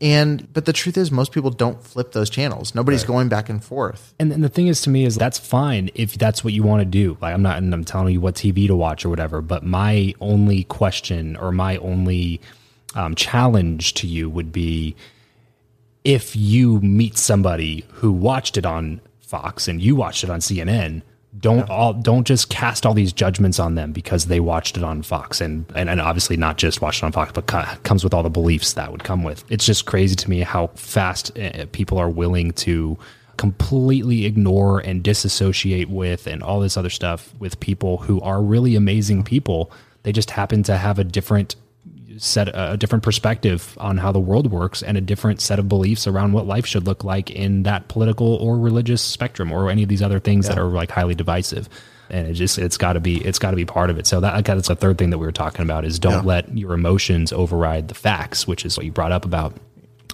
And 0.00 0.50
but 0.52 0.64
the 0.64 0.72
truth 0.72 0.96
is, 0.96 1.10
most 1.10 1.32
people 1.32 1.50
don't 1.50 1.82
flip 1.82 2.12
those 2.12 2.30
channels. 2.30 2.74
Nobody's 2.74 3.04
going 3.04 3.28
back 3.28 3.50
and 3.50 3.62
forth. 3.62 4.14
And, 4.18 4.32
and 4.32 4.42
the 4.42 4.48
thing 4.48 4.66
is 4.66 4.80
to 4.82 4.90
me 4.90 5.04
is 5.04 5.16
that's 5.16 5.38
fine 5.38 5.90
if 5.94 6.14
that's 6.14 6.42
what 6.42 6.54
you 6.54 6.62
want 6.62 6.80
to 6.80 6.86
do. 6.86 7.18
Like 7.20 7.34
I'm 7.34 7.42
not 7.42 7.58
and 7.58 7.72
I'm 7.74 7.84
telling 7.84 8.14
you 8.14 8.20
what 8.20 8.34
TV 8.34 8.66
to 8.66 8.74
watch 8.74 9.04
or 9.04 9.10
whatever, 9.10 9.42
but 9.42 9.62
my 9.62 10.14
only 10.20 10.64
question 10.64 11.36
or 11.36 11.52
my 11.52 11.76
only 11.78 12.40
um, 12.94 13.14
challenge 13.14 13.94
to 13.94 14.06
you 14.06 14.30
would 14.30 14.52
be 14.52 14.96
if 16.02 16.34
you 16.34 16.80
meet 16.80 17.18
somebody 17.18 17.84
who 17.90 18.10
watched 18.10 18.56
it 18.56 18.64
on 18.64 19.02
Fox 19.20 19.68
and 19.68 19.82
you 19.82 19.94
watched 19.94 20.24
it 20.24 20.30
on 20.30 20.40
CNN, 20.40 21.02
don't 21.38 21.70
all 21.70 21.92
don't 21.92 22.26
just 22.26 22.50
cast 22.50 22.84
all 22.84 22.92
these 22.92 23.12
judgments 23.12 23.60
on 23.60 23.76
them 23.76 23.92
because 23.92 24.26
they 24.26 24.40
watched 24.40 24.76
it 24.76 24.82
on 24.82 25.02
Fox 25.02 25.40
and 25.40 25.64
and, 25.76 25.88
and 25.88 26.00
obviously 26.00 26.36
not 26.36 26.58
just 26.58 26.82
watched 26.82 27.02
it 27.02 27.06
on 27.06 27.12
Fox, 27.12 27.30
but 27.32 27.46
co- 27.46 27.64
comes 27.84 28.02
with 28.02 28.12
all 28.12 28.22
the 28.22 28.30
beliefs 28.30 28.72
that 28.72 28.90
would 28.90 29.04
come 29.04 29.22
with. 29.22 29.44
It's 29.48 29.64
just 29.64 29.86
crazy 29.86 30.16
to 30.16 30.30
me 30.30 30.40
how 30.40 30.68
fast 30.68 31.38
uh, 31.38 31.66
people 31.72 31.98
are 31.98 32.10
willing 32.10 32.50
to 32.52 32.98
completely 33.36 34.26
ignore 34.26 34.80
and 34.80 35.02
disassociate 35.02 35.88
with 35.88 36.26
and 36.26 36.42
all 36.42 36.60
this 36.60 36.76
other 36.76 36.90
stuff 36.90 37.32
with 37.38 37.58
people 37.60 37.98
who 37.98 38.20
are 38.22 38.42
really 38.42 38.74
amazing 38.74 39.22
people. 39.22 39.70
They 40.02 40.12
just 40.12 40.32
happen 40.32 40.62
to 40.64 40.76
have 40.76 40.98
a 40.98 41.04
different 41.04 41.54
set 42.18 42.48
a 42.52 42.76
different 42.76 43.04
perspective 43.04 43.76
on 43.80 43.98
how 43.98 44.12
the 44.12 44.20
world 44.20 44.50
works 44.50 44.82
and 44.82 44.96
a 44.96 45.00
different 45.00 45.40
set 45.40 45.58
of 45.58 45.68
beliefs 45.68 46.06
around 46.06 46.32
what 46.32 46.46
life 46.46 46.66
should 46.66 46.86
look 46.86 47.04
like 47.04 47.30
in 47.30 47.62
that 47.62 47.88
political 47.88 48.34
or 48.36 48.58
religious 48.58 49.02
spectrum 49.02 49.52
or 49.52 49.70
any 49.70 49.82
of 49.82 49.88
these 49.88 50.02
other 50.02 50.20
things 50.20 50.48
that 50.48 50.58
are 50.58 50.66
like 50.66 50.90
highly 50.90 51.14
divisive 51.14 51.68
and 52.08 52.26
it 52.26 52.34
just 52.34 52.58
it's 52.58 52.76
got 52.76 52.94
to 52.94 53.00
be 53.00 53.24
it's 53.24 53.38
got 53.38 53.50
to 53.50 53.56
be 53.56 53.64
part 53.64 53.90
of 53.90 53.98
it 53.98 54.06
so 54.06 54.20
that 54.20 54.44
that's 54.44 54.68
the 54.68 54.74
third 54.74 54.98
thing 54.98 55.10
that 55.10 55.18
we 55.18 55.26
were 55.26 55.32
talking 55.32 55.62
about 55.62 55.84
is 55.84 55.98
don't 55.98 56.12
Yeah. 56.12 56.20
let 56.22 56.58
your 56.58 56.72
emotions 56.72 57.32
override 57.32 57.88
the 57.88 57.94
facts 57.94 58.46
which 58.46 58.64
is 58.64 58.76
what 58.76 58.84
you 58.84 58.92
brought 58.92 59.12
up 59.12 59.24
about 59.24 59.54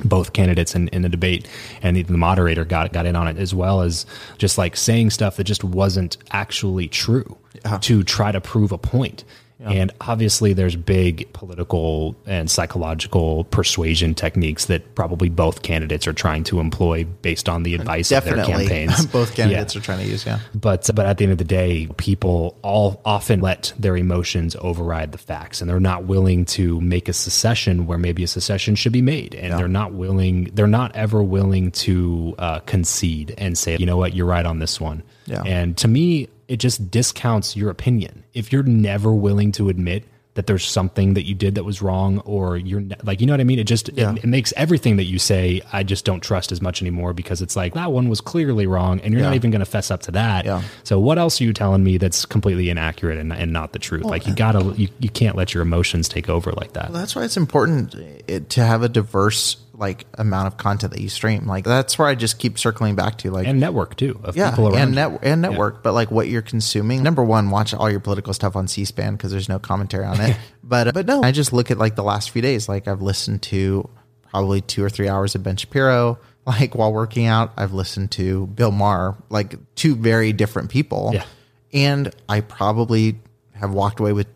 both 0.05 0.35
candidates 0.35 0.75
in, 0.75 0.89
in 0.89 1.03
the 1.03 1.09
debate 1.09 1.49
and 1.83 1.97
the, 1.97 2.03
the 2.03 2.19
moderator 2.19 2.65
got 2.65 2.93
got 2.93 3.07
in 3.07 3.17
on 3.17 3.27
it 3.29 3.39
as 3.39 3.55
well 3.55 3.81
as 3.81 4.05
just 4.37 4.59
like 4.59 4.77
saying 4.77 5.11
stuff 5.11 5.37
that 5.37 5.45
just 5.45 5.65
wasn't 5.65 6.19
actually 6.33 6.89
true 6.89 7.37
uh-huh. 7.65 7.79
to 7.79 8.03
try 8.03 8.31
to 8.31 8.41
prove 8.41 8.73
a 8.73 8.79
point. 8.79 9.25
And 9.59 9.91
obviously, 10.03 10.53
there's 10.53 10.77
big 10.77 11.33
political 11.33 12.15
and 12.27 12.51
psychological 12.51 13.45
persuasion 13.45 14.15
techniques 14.15 14.67
that 14.67 14.95
probably 14.95 15.29
both 15.31 15.63
candidates 15.63 16.07
are 16.07 16.13
trying 16.13 16.45
to 16.45 16.61
employ 16.61 17.05
based 17.05 17.49
on 17.49 17.63
the 17.63 17.75
advice 17.75 18.13
of 18.13 18.25
their 18.25 18.45
campaigns. 18.45 19.07
both 19.13 19.35
candidates 19.35 19.75
Yeah. 19.75 19.81
are 19.81 19.83
trying 19.83 19.99
to 20.01 20.05
use. 20.11 20.27
Yeah, 20.27 20.41
But 20.55 20.89
but 20.95 21.07
at 21.07 21.17
the 21.19 21.25
end 21.25 21.33
of 21.33 21.39
the 21.39 21.45
day, 21.45 21.89
people 21.97 22.57
all 22.63 23.01
often 23.05 23.41
let 23.41 23.73
their 23.79 23.97
emotions 23.97 24.57
override 24.61 25.13
the 25.13 25.19
facts, 25.19 25.61
and 25.63 25.71
they're 25.71 25.81
not 25.81 26.05
willing 26.05 26.45
to 26.47 26.79
make 26.83 27.09
a 27.09 27.13
secession 27.15 27.87
where 27.87 27.99
maybe 27.99 28.23
a 28.23 28.29
secession 28.29 28.75
should 28.75 28.93
be 28.93 29.03
made, 29.03 29.35
and 29.35 29.59
they're 29.59 29.69
not 29.69 29.93
willing. 29.95 30.51
They're 30.53 30.67
not 30.67 30.95
ever 30.95 31.23
willing 31.23 31.71
to 31.73 32.35
uh, 32.39 32.59
concede 32.61 33.35
and 33.39 33.57
say, 33.57 33.77
you 33.79 33.87
know 33.87 33.97
what, 33.97 34.15
you're 34.15 34.27
right 34.27 34.45
on 34.47 34.59
this 34.59 34.79
one. 34.81 35.03
Yeah. 35.25 35.43
And 35.45 35.77
to 35.79 35.89
me, 35.89 36.29
it 36.49 36.57
just 36.59 36.91
discounts 36.91 37.57
your 37.57 37.71
opinion. 37.71 38.25
If 38.35 38.53
you're 38.53 38.63
never 38.63 39.13
willing 39.13 39.53
to 39.53 39.69
admit 39.69 40.05
that 40.35 40.47
there's 40.47 40.69
something 40.69 41.15
that 41.15 41.25
you 41.25 41.35
did 41.35 41.55
that 41.55 41.65
was 41.65 41.81
wrong 41.81 42.19
or 42.27 42.59
you're 42.59 42.81
ne- 42.83 42.95
like 43.05 43.23
you 43.23 43.27
know 43.27 43.33
what 43.33 43.41
i 43.41 43.45
mean? 43.45 43.59
It 43.59 43.65
just 43.65 43.89
Yeah. 43.95 44.13
it, 44.13 44.19
it 44.19 44.27
makes 44.27 44.53
everything 44.55 44.97
that 44.97 45.05
you 45.05 45.19
say 45.19 45.63
i 45.73 45.83
just 45.83 46.05
don't 46.05 46.21
trust 46.23 46.53
as 46.53 46.61
much 46.61 46.83
anymore 46.83 47.15
because 47.15 47.41
it's 47.41 47.57
like 47.57 47.73
that 47.73 47.91
one 47.91 48.11
was 48.11 48.21
clearly 48.21 48.67
wrong 48.67 49.01
and 49.01 49.15
you're 49.15 49.23
not 49.23 49.33
even 49.35 49.51
going 49.51 49.61
to 49.61 49.65
fess 49.65 49.91
up 49.91 50.03
to 50.03 50.11
that. 50.11 50.45
Yeah. 50.45 50.61
so 50.85 51.01
what 51.01 51.17
else 51.19 51.41
are 51.41 51.45
you 51.45 51.55
telling 51.55 51.83
me 51.83 51.97
that's 51.97 52.27
completely 52.27 52.69
inaccurate 52.69 53.19
and, 53.19 53.33
and 53.33 53.51
not 53.51 53.73
the 53.73 53.79
truth? 53.79 54.05
Like 54.05 54.27
you 54.27 54.35
gotta 54.35 54.75
you, 54.77 54.89
you 55.01 55.09
can't 55.09 55.37
let 55.37 55.55
your 55.55 55.63
emotions 55.63 56.07
take 56.07 56.29
over 56.29 56.53
like 56.53 56.75
that. 56.75 56.91
Well, 56.91 57.01
that's 57.01 57.17
why 57.17 57.25
it's 57.25 57.39
important 57.39 57.95
eh, 58.29 58.41
to 58.51 58.63
have 58.63 58.83
a 58.83 58.91
diverse 58.91 59.57
like 59.79 60.07
amount 60.15 60.47
of 60.47 60.57
content 60.57 60.93
that 60.93 61.01
you 61.01 61.09
stream. 61.09 61.47
Like 61.47 61.65
that's 61.65 61.99
where 61.99 62.09
I 62.09 62.15
just 62.15 62.39
keep 62.39 62.59
circling 62.59 62.95
back 62.95 63.19
to 63.19 63.31
like 63.31 63.47
and 63.47 63.61
network 63.61 63.97
too 63.97 64.21
of 64.25 64.37
yeah, 64.37 64.51
people 64.51 64.69
around 64.69 64.79
and 64.79 64.95
net 64.95 65.19
and 65.23 65.43
network, 65.43 65.83
but 65.83 65.93
like 65.93 66.11
what 66.11 66.29
you're 66.29 66.43
consuming. 66.43 67.03
Number 67.03 67.25
one, 67.25 67.51
watch 67.51 67.75
all 67.75 67.91
your 67.91 68.01
political 68.01 68.33
stuff 68.35 68.57
on 68.57 68.69
C-SPAN 68.69 69.17
because 69.17 69.31
there's 69.31 69.49
no 69.49 69.59
commentary 69.59 70.05
on 70.05 70.21
it. 70.21 70.37
But 70.69 70.89
uh, 70.89 70.93
but 70.93 71.07
no, 71.07 71.23
I 71.23 71.31
just 71.31 71.53
look 71.53 71.71
at 71.71 71.79
like 71.79 71.95
the 71.95 72.03
last 72.03 72.31
few 72.31 72.43
days. 72.43 72.69
Like 72.69 72.89
I've 72.89 73.01
listened 73.01 73.41
to 73.43 73.89
probably 74.31 74.61
two 74.61 74.83
or 74.83 74.91
three 74.91 75.09
hours 75.09 75.37
of 75.37 75.43
Ben 75.43 75.57
Shapiro. 75.57 76.19
Like 76.47 76.77
while 76.77 76.93
working 76.93 77.27
out, 77.27 77.53
I've 77.57 77.73
listened 77.73 78.13
to 78.13 78.47
Bill 78.47 78.71
Maher, 78.71 79.17
like 79.31 79.57
two 79.75 79.97
very 79.97 80.33
different 80.33 80.71
people. 80.71 81.11
Yeah. 81.13 81.25
And 81.73 82.15
I 82.29 82.41
probably 82.41 83.19
have 83.55 83.73
walked 83.73 83.99
away 83.99 84.13
with 84.13 84.29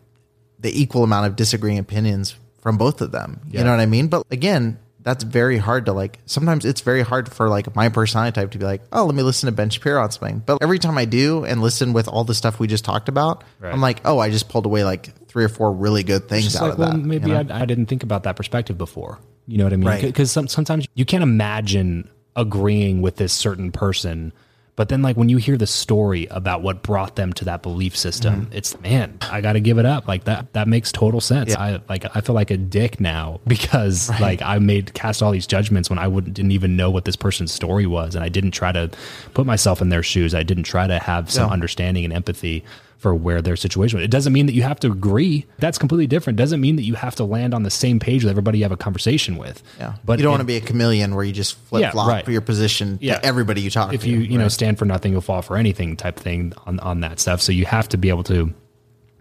the 0.59 0.77
equal 0.77 1.05
amount 1.05 1.27
of 1.27 1.37
disagreeing 1.37 1.79
opinions 1.79 2.35
from 2.61 2.77
both 2.77 2.99
of 2.99 3.13
them. 3.13 3.39
Yeah. 3.49 3.59
You 3.59 3.65
know 3.65 3.71
what 3.71 3.79
I 3.79 3.85
mean? 3.85 4.07
But 4.09 4.23
again, 4.29 4.77
that's 5.03 5.23
very 5.23 5.57
hard 5.57 5.85
to 5.85 5.93
like 5.93 6.19
sometimes 6.25 6.65
it's 6.65 6.81
very 6.81 7.01
hard 7.01 7.31
for 7.31 7.49
like 7.49 7.75
my 7.75 7.89
personality 7.89 8.33
type 8.35 8.51
to 8.51 8.57
be 8.57 8.65
like, 8.65 8.81
oh, 8.91 9.05
let 9.05 9.15
me 9.15 9.23
listen 9.23 9.47
to 9.47 9.51
Ben 9.51 9.69
Shapiro 9.69 10.01
on 10.01 10.11
something. 10.11 10.39
But 10.39 10.61
every 10.61 10.79
time 10.79 10.97
I 10.97 11.05
do 11.05 11.43
and 11.43 11.61
listen 11.61 11.93
with 11.93 12.07
all 12.07 12.23
the 12.23 12.35
stuff 12.35 12.59
we 12.59 12.67
just 12.67 12.85
talked 12.85 13.09
about, 13.09 13.43
Right. 13.59 13.73
I'm 13.73 13.81
like, 13.81 14.01
oh, 14.05 14.19
I 14.19 14.29
just 14.29 14.49
pulled 14.49 14.65
away 14.65 14.83
like 14.83 15.27
three 15.27 15.43
or 15.43 15.49
four 15.49 15.71
really 15.71 16.03
good 16.03 16.27
things 16.27 16.55
out 16.55 16.63
like, 16.63 16.73
of 16.73 16.79
well, 16.79 16.91
that. 16.91 16.97
maybe 16.97 17.29
you 17.29 17.43
know? 17.43 17.53
I, 17.53 17.61
I 17.61 17.65
didn't 17.65 17.85
think 17.87 18.03
about 18.03 18.23
that 18.23 18.35
perspective 18.35 18.77
before. 18.77 19.19
You 19.47 19.57
know 19.57 19.65
what 19.65 19.73
I 19.73 19.77
mean? 19.77 19.87
Right. 19.87 20.01
Because 20.01 20.31
some, 20.31 20.47
sometimes 20.47 20.87
you 20.95 21.05
can't 21.05 21.23
imagine 21.23 22.09
agreeing 22.35 23.01
with 23.01 23.17
this 23.17 23.33
certain 23.33 23.71
person, 23.71 24.33
but 24.81 24.89
then 24.89 25.03
like 25.03 25.15
when 25.15 25.29
you 25.29 25.37
hear 25.37 25.57
the 25.57 25.67
story 25.67 26.25
about 26.31 26.63
what 26.63 26.81
brought 26.81 27.15
them 27.15 27.31
to 27.33 27.45
that 27.45 27.61
belief 27.61 27.95
system, 27.95 28.45
Mm-hmm. 28.47 28.53
it's 28.57 28.79
man, 28.81 29.19
I 29.21 29.39
got 29.39 29.53
to 29.53 29.59
give 29.59 29.77
it 29.77 29.85
up. 29.85 30.07
Like 30.07 30.23
that, 30.23 30.51
that 30.53 30.67
makes 30.67 30.91
total 30.91 31.21
sense. 31.21 31.55
I 31.55 31.79
like, 31.87 32.03
I 32.15 32.21
feel 32.21 32.33
like 32.33 32.49
a 32.49 32.57
dick 32.57 32.99
now 32.99 33.41
because 33.47 34.09
like 34.19 34.41
I 34.41 34.57
made 34.57 34.95
cast 34.95 35.21
all 35.21 35.29
these 35.31 35.45
judgments 35.45 35.87
when 35.87 35.99
I 35.99 36.07
wouldn't 36.07 36.33
didn't 36.33 36.53
even 36.53 36.75
know 36.75 36.89
what 36.89 37.05
this 37.05 37.15
person's 37.15 37.51
story 37.51 37.85
was, 37.85 38.15
and 38.15 38.23
I 38.23 38.29
didn't 38.29 38.51
try 38.51 38.71
to 38.71 38.89
put 39.35 39.45
myself 39.45 39.83
in 39.83 39.89
their 39.89 40.01
shoes. 40.01 40.33
I 40.33 40.41
didn't 40.41 40.63
try 40.63 40.87
to 40.87 40.97
have 40.97 41.29
some 41.29 41.47
Yeah. 41.49 41.53
understanding 41.53 42.03
and 42.03 42.11
empathy 42.11 42.63
for 43.01 43.15
where 43.15 43.41
their 43.41 43.55
situation 43.55 43.97
was. 43.97 44.05
It 44.05 44.11
doesn't 44.11 44.31
mean 44.31 44.45
that 44.45 44.53
you 44.53 44.61
have 44.61 44.79
to 44.81 44.91
agree. 44.91 45.47
That's 45.57 45.79
completely 45.79 46.05
different. 46.05 46.37
Doesn't 46.37 46.61
mean 46.61 46.75
that 46.75 46.83
you 46.83 46.93
have 46.93 47.15
to 47.15 47.23
land 47.23 47.55
on 47.55 47.63
the 47.63 47.71
same 47.71 47.99
page 47.99 48.23
with 48.23 48.29
everybody 48.29 48.59
you 48.59 48.63
have 48.63 48.71
a 48.71 48.77
conversation 48.77 49.37
with. 49.37 49.63
yeah. 49.79 49.95
But 50.05 50.19
you 50.19 50.23
don't 50.23 50.29
it- 50.29 50.33
want 50.33 50.41
to 50.41 50.45
be 50.45 50.57
a 50.57 50.61
chameleon 50.61 51.15
where 51.15 51.25
you 51.25 51.33
just 51.33 51.57
flip 51.57 51.91
flop 51.91 52.07
right. 52.07 52.27
your 52.27 52.41
position 52.41 52.99
Yeah. 53.01 53.15
to 53.17 53.25
everybody 53.25 53.59
you 53.61 53.71
talk 53.71 53.91
if 53.91 54.01
to. 54.01 54.07
If 54.07 54.13
you 54.13 54.19
you 54.19 54.37
know 54.37 54.49
stand 54.49 54.77
for 54.77 54.85
nothing, 54.85 55.13
you'll 55.13 55.21
fall 55.21 55.41
for 55.41 55.57
anything 55.57 55.97
type 55.97 56.17
thing 56.19 56.53
on 56.67 56.79
on 56.81 56.99
that 57.01 57.19
stuff. 57.19 57.41
So 57.41 57.51
you 57.51 57.65
have 57.65 57.89
to 57.89 57.97
be 57.97 58.09
able 58.09 58.23
to 58.25 58.53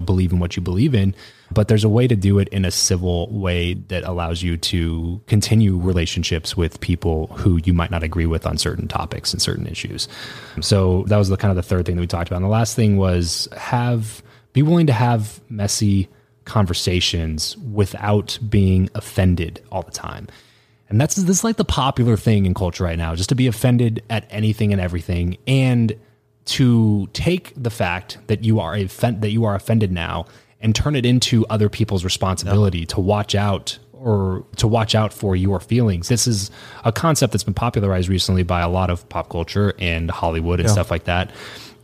believe 0.05 0.31
in 0.33 0.41
what 0.41 0.57
you 0.57 0.63
believe 0.63 0.95
in, 0.95 1.15
but 1.53 1.69
there's 1.69 1.85
a 1.85 1.89
way 1.89 2.07
to 2.07 2.17
do 2.17 2.39
it 2.39 2.49
in 2.49 2.65
a 2.65 2.71
civil 2.71 3.29
way 3.29 3.75
that 3.75 4.05
allows 4.05 4.43
you 4.43 4.57
to 4.57 5.21
continue 5.27 5.77
relationships 5.77 6.57
with 6.57 6.81
people 6.81 7.27
who 7.29 7.61
you 7.65 7.73
might 7.73 7.91
not 7.91 8.03
agree 8.03 8.27
with 8.27 8.47
on 8.47 8.57
certain 8.57 8.87
topics 8.87 9.33
and 9.33 9.43
certain 9.43 9.67
issues. 9.67 10.09
So 10.61 11.05
that 11.09 11.17
was 11.17 11.29
the 11.29 11.37
kind 11.37 11.51
of 11.51 11.57
the 11.57 11.63
third 11.63 11.87
thing 11.87 11.97
that 11.97 12.01
we 12.01 12.07
talked 12.07 12.29
about. 12.29 12.37
And 12.37 12.45
the 12.45 12.51
last 12.51 12.77
thing 12.77 12.97
was 12.97 13.49
have 13.57 14.23
be 14.53 14.63
willing 14.63 14.87
to 14.87 14.93
have 14.93 15.41
messy 15.49 16.09
conversations 16.45 17.57
without 17.59 18.39
being 18.49 18.91
offended 18.95 19.63
all 19.71 19.83
the 19.83 19.91
time. 19.91 20.27
And 20.89 21.01
that's 21.01 21.15
this 21.15 21.39
is 21.39 21.45
like 21.45 21.57
the 21.57 21.65
popular 21.65 22.17
thing 22.17 22.47
in 22.47 22.55
culture 22.55 22.85
right 22.85 22.99
now, 22.99 23.15
just 23.15 23.29
to 23.29 23.37
be 23.37 23.47
offended 23.47 24.03
at 24.11 24.27
anything 24.31 24.73
and 24.73 24.81
everything, 24.81 25.37
and 25.47 25.97
to 26.47 27.09
take 27.13 27.53
the 27.57 27.71
fact 27.71 28.19
that 28.27 28.43
you 28.45 28.59
are 28.59 28.75
offend- 28.75 29.23
that 29.23 29.31
you 29.31 29.45
are 29.45 29.55
offended 29.55 29.93
now 29.93 30.27
and 30.61 30.75
turn 30.75 30.95
it 30.95 31.07
into 31.07 31.47
other 31.47 31.69
people's 31.69 32.05
responsibility 32.05 32.85
to 32.87 33.01
watch 33.01 33.35
out 33.35 33.79
or 33.93 34.45
to 34.57 34.67
watch 34.67 34.95
out 34.95 35.13
for 35.13 35.37
your 35.37 35.61
feelings. 35.61 36.09
This 36.09 36.27
is 36.27 36.51
a 36.85 36.93
concept 36.93 37.33
that's 37.33 37.45
been 37.45 37.55
popularized 37.55 38.09
recently 38.09 38.43
by 38.43 38.61
a 38.61 38.69
lot 38.69 38.91
of 38.91 39.07
pop 39.09 39.29
culture 39.29 39.75
and 39.79 40.11
Hollywood 40.11 40.59
and 40.61 40.71
stuff 40.71 40.91
like 40.91 41.05
that. 41.05 41.31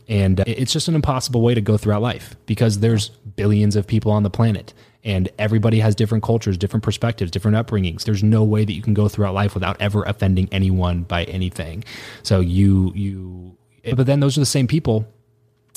And 0.09 0.39
uh, 0.39 0.43
it's 0.47 0.71
just 0.71 0.87
an 0.87 0.95
impossible 0.95 1.41
way 1.41 1.53
to 1.53 1.61
go 1.61 1.77
throughout 1.77 2.01
life 2.01 2.35
because 2.45 2.79
there's 2.79 3.09
billions 3.09 3.75
of 3.75 3.85
people 3.85 4.11
on 4.11 4.23
the 4.23 4.29
planet 4.29 4.73
and 5.03 5.29
everybody 5.37 5.79
has 5.79 5.95
different 5.95 6.23
cultures, 6.23 6.57
different 6.57 6.83
perspectives, 6.83 7.29
different 7.29 7.55
upbringings. 7.55 8.03
There's 8.03 8.23
no 8.23 8.43
way 8.43 8.65
that 8.65 8.73
you 8.73 8.81
can 8.81 8.93
go 8.93 9.07
throughout 9.07 9.33
life 9.33 9.53
without 9.53 9.79
ever 9.79 10.03
offending 10.03 10.49
anyone 10.51 11.03
by 11.03 11.23
anything. 11.25 11.83
So 12.23 12.39
you 12.39 12.91
you 12.95 13.57
but 13.95 14.05
then 14.05 14.19
those 14.19 14.37
are 14.37 14.41
the 14.41 14.45
same 14.45 14.67
people 14.67 15.07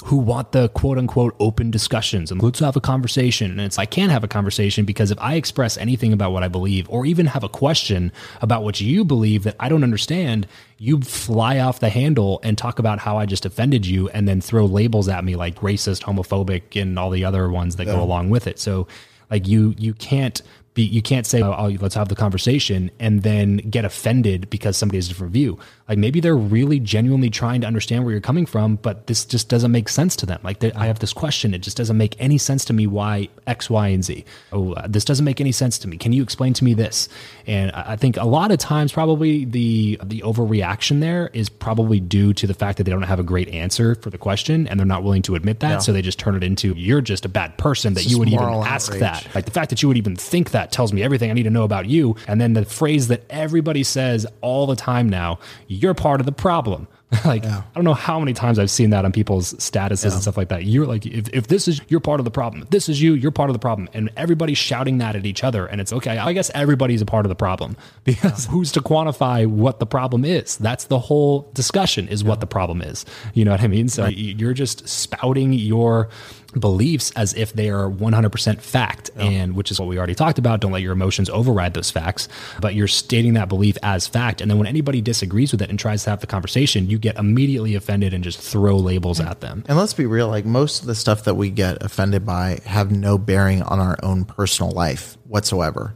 who 0.05 0.17
want 0.17 0.53
the 0.53 0.69
quote 0.71 0.99
unquote 0.99 1.35
open 1.41 1.71
discussions 1.71 2.31
and 2.31 2.43
let's 2.43 2.61
have 2.61 2.77
a 2.77 2.81
conversation. 2.81 3.51
And 3.51 3.61
it's 3.61 3.79
I 3.79 3.87
can't 3.87 4.11
have 4.11 4.25
a 4.25 4.29
conversation 4.29 4.85
because 4.85 5.11
if 5.11 5.19
I 5.21 5.35
express 5.35 5.77
anything 5.77 6.13
about 6.13 6.33
what 6.33 6.43
I 6.43 6.49
believe 6.49 6.89
or 6.89 7.07
even 7.07 7.27
have 7.27 7.45
a 7.45 7.49
question 7.49 8.13
about 8.41 8.63
what 8.63 8.81
you 8.81 9.05
believe 9.05 9.45
that 9.45 9.57
I 9.61 9.69
don't 9.69 9.85
understand, 9.85 10.47
you 10.79 11.01
fly 11.01 11.59
off 11.59 11.81
the 11.81 11.91
handle 11.91 12.41
and 12.43 12.57
talk 12.57 12.79
about 12.79 12.99
how 12.99 13.19
I 13.19 13.27
just 13.27 13.45
offended 13.45 13.87
you 13.87 14.09
and 14.11 14.27
then 14.27 14.41
throw 14.41 14.65
labels 14.65 15.09
at 15.09 15.25
me 15.25 15.37
like 15.37 15.57
racist, 15.57 16.03
homophobic, 16.03 16.81
and 16.81 16.99
all 16.99 17.11
the 17.11 17.25
other 17.25 17.51
ones 17.51 17.77
that 17.77 17.85
go 17.85 18.03
along 18.03 18.31
with 18.31 18.47
it. 18.47 18.59
So 18.59 18.87
like 19.31 19.47
you 19.47 19.75
you 19.79 19.95
can't 19.95 20.43
be 20.75 20.83
you 20.83 21.03
can't 21.03 21.27
say 21.27 21.43
oh, 21.43 21.77
let's 21.81 21.95
have 21.95 22.09
the 22.09 22.15
conversation 22.15 22.91
and 23.01 23.23
then 23.23 23.57
get 23.59 23.85
offended 23.85 24.49
because 24.51 24.77
somebody 24.77 24.99
has 24.99 25.07
a 25.07 25.09
different 25.09 25.33
view 25.33 25.59
like 25.91 25.99
maybe 25.99 26.21
they're 26.21 26.37
really 26.37 26.79
genuinely 26.79 27.29
trying 27.29 27.61
to 27.61 27.67
understand 27.67 28.05
where 28.05 28.13
you're 28.13 28.21
coming 28.21 28.47
from 28.47 28.77
but 28.77 29.09
this 29.09 29.25
just 29.25 29.49
doesn't 29.49 29.73
make 29.73 29.89
sense 29.89 30.15
to 30.17 30.25
them. 30.25 30.41
Like 30.43 30.61
they, 30.61 30.73
i 30.73 30.87
have 30.87 31.01
this 31.01 31.13
question. 31.13 31.53
It 31.53 31.59
just 31.59 31.77
doesn't 31.77 31.97
make 31.97 32.15
any 32.21 32.39
sense 32.39 32.65
to 32.67 32.73
me 32.73 32.87
why 32.87 33.29
x 33.47 33.69
y 33.69 33.89
and 33.89 34.05
z. 34.05 34.25
Oh 34.53 34.73
uh, 34.75 34.87
this 34.89 35.05
doesn't 35.05 35.25
make 35.25 35.41
any 35.41 35.53
sense 35.53 35.79
to 35.81 35.89
me. 35.89 35.97
Can 35.97 36.13
you 36.13 36.23
explain 36.23 36.55
to 36.55 36.65
me 36.65 36.73
this? 36.75 37.09
And 37.47 37.73
i 37.73 37.97
think 37.97 38.17
a 38.17 38.25
lot 38.25 38.53
of 38.53 38.59
times 38.59 38.93
probably 38.93 39.45
the 39.45 39.99
the 40.05 40.21
overreaction 40.21 41.01
there 41.01 41.29
is 41.33 41.49
probably 41.49 41.99
due 41.99 42.33
to 42.35 42.47
the 42.47 42.55
fact 42.55 42.79
that 42.79 42.85
they 42.85 42.93
don't 42.93 43.03
have 43.03 43.19
a 43.19 43.25
great 43.25 43.49
answer 43.49 43.97
for 43.97 44.11
the 44.11 44.19
question 44.19 44.69
and 44.69 44.79
they're 44.79 44.87
not 44.87 45.03
willing 45.03 45.23
to 45.23 45.35
admit 45.35 45.61
that. 45.61 45.83
So 45.83 45.93
they 45.93 46.03
just 46.03 46.19
turn 46.19 46.37
it 46.37 46.45
into 46.45 46.75
you're 46.77 47.01
just 47.01 47.25
a 47.25 47.29
bad 47.29 47.59
person 47.59 47.95
that 47.95 48.03
It's 48.03 48.11
you 48.11 48.19
would 48.21 48.29
even 48.29 48.45
ask 48.45 48.91
outrage. 48.91 49.01
that. 49.01 49.35
Like 49.35 49.45
the 49.45 49.51
fact 49.51 49.71
that 49.71 49.83
you 49.83 49.89
would 49.89 49.97
even 49.97 50.15
think 50.15 50.53
that 50.53 50.71
tells 50.71 50.93
me 50.93 51.03
everything 51.03 51.31
I 51.31 51.35
need 51.35 51.45
to 51.45 51.51
know 51.51 51.65
about 51.65 51.87
you. 51.87 52.15
And 52.29 52.41
then 52.41 52.53
the 52.53 52.65
phrase 52.65 53.09
that 53.09 53.25
everybody 53.29 53.83
says 53.83 54.27
all 54.41 54.67
the 54.67 54.77
time 54.77 55.09
now, 55.09 55.41
you're 55.83 55.95
part 55.95 56.21
of 56.21 56.27
the 56.27 56.33
problem. 56.33 56.89
like 57.25 57.45
I 57.45 57.65
don't 57.75 57.83
know 57.83 57.95
how 57.95 58.21
many 58.21 58.33
times 58.33 58.57
I've 58.57 58.71
seen 58.71 58.91
that 58.91 59.05
on 59.05 59.11
people's 59.11 59.55
statuses 59.55 60.13
and 60.13 60.23
stuff 60.23 60.37
like 60.37 60.49
that. 60.51 60.65
You're 60.65 60.87
like, 60.87 61.07
if, 61.07 61.29
if 61.31 61.49
this 61.49 61.67
is 61.67 61.81
you're 61.89 61.99
part 61.99 62.21
of 62.21 62.25
the 62.25 62.31
problem, 62.31 62.63
if 62.63 62.71
this 62.71 62.89
is 62.89 63.03
you, 63.03 63.15
you're 63.15 63.33
part 63.33 63.51
of 63.51 63.55
the 63.55 63.59
problem, 63.59 63.89
and 63.93 64.11
everybody's 64.17 64.59
shouting 64.59 64.99
that 64.99 65.17
at 65.17 65.27
each 65.27 65.43
other, 65.43 65.67
and 65.67 65.81
it's 65.81 65.93
okay. 65.93 66.19
I 66.19 66.33
guess 66.33 66.53
everybody's 66.55 67.03
a 67.03 67.07
part 67.07 67.27
of 67.27 67.29
the 67.29 67.35
problem 67.35 67.77
because 68.05 68.47
who's 68.47 68.71
to 68.73 68.81
quantify 68.81 69.45
what 69.45 69.81
the 69.81 69.87
problem 69.87 70.25
is? 70.25 70.57
That's 70.57 70.85
the 70.85 71.01
whole 71.01 71.51
discussion 71.53 72.07
is 72.07 72.23
what 72.23 72.39
the 72.39 72.47
problem 72.47 72.81
is. 72.81 73.05
You 73.35 73.45
know 73.45 73.51
what 73.51 73.63
I 73.63 73.67
mean? 73.67 73.89
So 73.89 74.07
you're 74.07 74.55
just 74.55 74.89
spouting 74.89 75.53
your 75.53 76.11
beliefs 76.59 77.13
as 77.13 77.35
if 77.35 77.53
they 77.53 77.71
are 77.71 77.89
100% 77.89 78.61
fact 78.61 79.11
and 79.17 79.55
which 79.55 79.71
is 79.71 79.79
what 79.79 79.89
we 79.89 79.99
already 79.99 80.15
talked 80.15 80.39
about. 80.39 80.61
Don't 80.61 80.73
let 80.73 80.83
your 80.83 80.93
emotions 80.93 81.31
override 81.31 81.75
those 81.75 81.91
facts 81.91 82.29
but 82.61 82.75
you're 82.75 82.89
stating 82.89 83.35
that 83.35 83.49
belief 83.49 83.77
as 83.83 84.07
fact 84.07 84.41
and 84.41 84.51
then 84.51 84.59
when 84.59 84.67
anybody 84.67 85.01
disagrees 85.01 85.53
with 85.53 85.63
it 85.63 85.71
and 85.71 85.79
tries 85.79 86.05
to 86.05 86.11
have 86.11 86.21
the 86.21 86.27
conversation 86.27 86.89
you 86.89 86.99
get 86.99 87.17
immediately 87.17 87.75
offended 87.75 88.13
and 88.13 88.25
just 88.25 88.41
throw 88.41 88.77
labels 88.77 89.21
at 89.21 89.41
them. 89.41 89.65
And 89.69 89.79
let's 89.79 89.95
be 89.95 90.07
real, 90.07 90.29
like 90.29 90.45
most 90.45 90.81
of 90.81 90.87
the 90.87 90.95
stuff 90.95 91.25
that 91.25 91.35
we 91.35 91.51
get 91.51 91.83
offended 91.83 92.27
by 92.27 92.61
have 92.65 92.91
no 92.91 93.19
bearing 93.19 93.63
on 93.63 93.81
our 93.81 93.97
own 94.03 94.25
personal 94.25 94.73
life 94.73 95.17
whatsoever. 95.27 95.95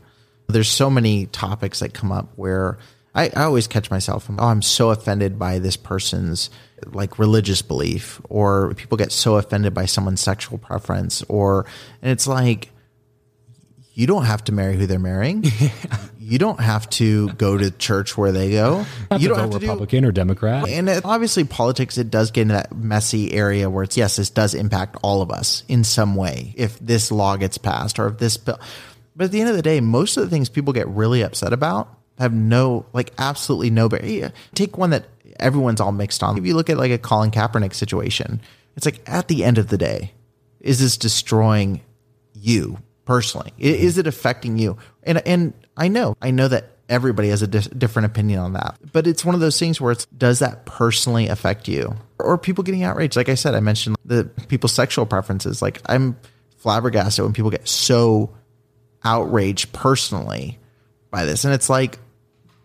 There's 0.49 0.69
so 0.69 0.91
many 0.91 1.27
topics 1.27 1.81
that 1.81 1.95
come 1.95 2.13
up 2.13 2.33
where 2.37 2.79
I, 3.15 3.31
I 3.35 3.45
always 3.45 3.67
catch 3.67 3.91
myself, 3.91 4.29
oh, 4.29 4.35
I'm 4.39 4.63
so 4.63 4.91
offended 4.91 5.39
by 5.39 5.59
this 5.59 5.77
person's 5.77 6.51
like 6.93 7.19
religious 7.19 7.63
belief, 7.63 8.21
or 8.29 8.75
people 8.75 8.97
get 8.97 9.13
so 9.13 9.37
offended 9.37 9.75
by 9.75 9.87
someone's 9.87 10.21
sexual 10.21 10.59
preference, 10.59 11.23
or, 11.29 11.67
and 12.03 12.11
it's 12.11 12.27
like, 12.27 12.71
you 13.95 14.09
don't 14.09 14.25
have 14.25 14.43
to 14.45 14.53
marry 14.53 14.77
who 14.77 14.87
they're 14.87 14.99
marrying. 14.99 15.45
you 16.19 16.39
don't 16.39 16.59
have 16.59 16.91
to 16.91 17.29
go 17.35 17.57
to 17.57 17.71
church 17.71 18.19
where 18.19 18.33
they 18.33 18.51
go. 18.51 18.85
You 19.17 19.29
don't 19.29 19.39
have 19.39 19.51
to 19.51 19.59
do 19.59 19.67
republican 19.67 20.05
or 20.05 20.11
democrat 20.11 20.69
and 20.69 20.89
it, 20.89 21.05
obviously, 21.05 21.45
politics, 21.45 21.97
it 21.97 22.11
does 22.11 22.33
get 22.33 22.43
into 22.43 22.55
that 22.55 22.75
messy 22.75 23.33
area 23.33 23.71
where 23.71 23.85
it's, 23.85 23.97
yes, 23.97 24.17
this 24.17 24.31
does 24.31 24.55
impact 24.55 24.97
all 25.03 25.23
of 25.23 25.31
us 25.31 25.63
in 25.69 25.85
some 25.85 26.17
way 26.17 26.55
if 26.57 26.79
this 26.81 27.13
law 27.13 27.37
gets 27.37 27.57
passed 27.57 28.01
or 28.01 28.09
if 28.09 28.19
this 28.19 28.37
bill. 28.37 28.59
But 29.15 29.27
at 29.27 29.31
the 29.31 29.41
end 29.41 29.51
of 29.51 29.57
the 29.57 29.63
day, 29.63 29.81
most 29.81 30.17
of 30.17 30.25
the 30.25 30.31
things 30.31 30.49
people 30.49 30.73
get 30.73 30.89
really 30.89 31.23
upset 31.23 31.53
about 31.53 31.89
have 32.19 32.33
no, 32.33 32.87
like, 32.93 33.13
absolutely 33.19 33.71
no. 33.71 33.89
Yeah, 34.03 34.31
take 34.55 34.79
one 34.79 34.91
that 34.91 35.07
everyone's 35.41 35.81
all 35.81 35.93
mixed 35.93 36.23
on. 36.23 36.39
If 36.39 36.47
you 36.47 36.55
look 36.55 36.71
at 36.71 36.79
like 36.79 36.91
a 36.91 36.99
Colin 36.99 37.31
Kaepernick 37.31 37.75
situation, 37.75 38.41
it's 38.77 38.87
like 38.87 39.03
at 39.07 39.29
the 39.29 39.45
end 39.45 39.59
of 39.59 39.69
the 39.69 39.79
day, 39.79 40.13
is 40.61 40.81
this 40.81 40.97
destroying 40.97 41.83
you 42.35 42.79
personally? 43.05 43.53
I- 43.59 43.63
mm-hmm. 43.63 43.85
Is 43.85 43.99
it 43.99 44.07
affecting 44.07 44.59
you? 44.59 44.79
And 45.03 45.27
and 45.27 45.55
I 45.77 45.89
know, 45.89 46.17
I 46.23 46.31
know 46.31 46.49
that 46.49 46.71
everybody 46.89 47.29
has 47.31 47.43
a 47.43 47.47
dis- 47.47 47.69
different 47.69 48.07
opinion 48.07 48.39
on 48.39 48.53
that, 48.55 48.79
but 48.93 49.07
it's 49.07 49.25
one 49.25 49.35
of 49.35 49.41
those 49.41 49.59
things 49.59 49.81
where 49.81 49.93
it's 49.93 50.07
does 50.07 50.39
that 50.39 50.67
personally 50.67 51.29
affect 51.29 51.69
you? 51.69 51.97
Or 52.19 52.39
people 52.39 52.65
getting 52.65 52.85
outraged? 52.85 53.17
Like 53.17 53.29
I 53.29 53.35
said, 53.35 53.55
I 53.55 53.61
mentioned 53.61 53.97
the 54.05 54.25
people's 54.49 54.73
sexual 54.73 55.07
preferences. 55.07 55.61
Like 55.61 55.81
I'm 55.87 56.17
flabbergasted 56.59 57.25
when 57.25 57.33
people 57.33 57.51
get 57.51 57.69
so 57.69 58.35
outraged 59.05 59.73
personally 59.73 60.59
by 61.11 61.25
this, 61.25 61.45
and 61.45 61.53
it's 61.53 61.69
like. 61.69 61.99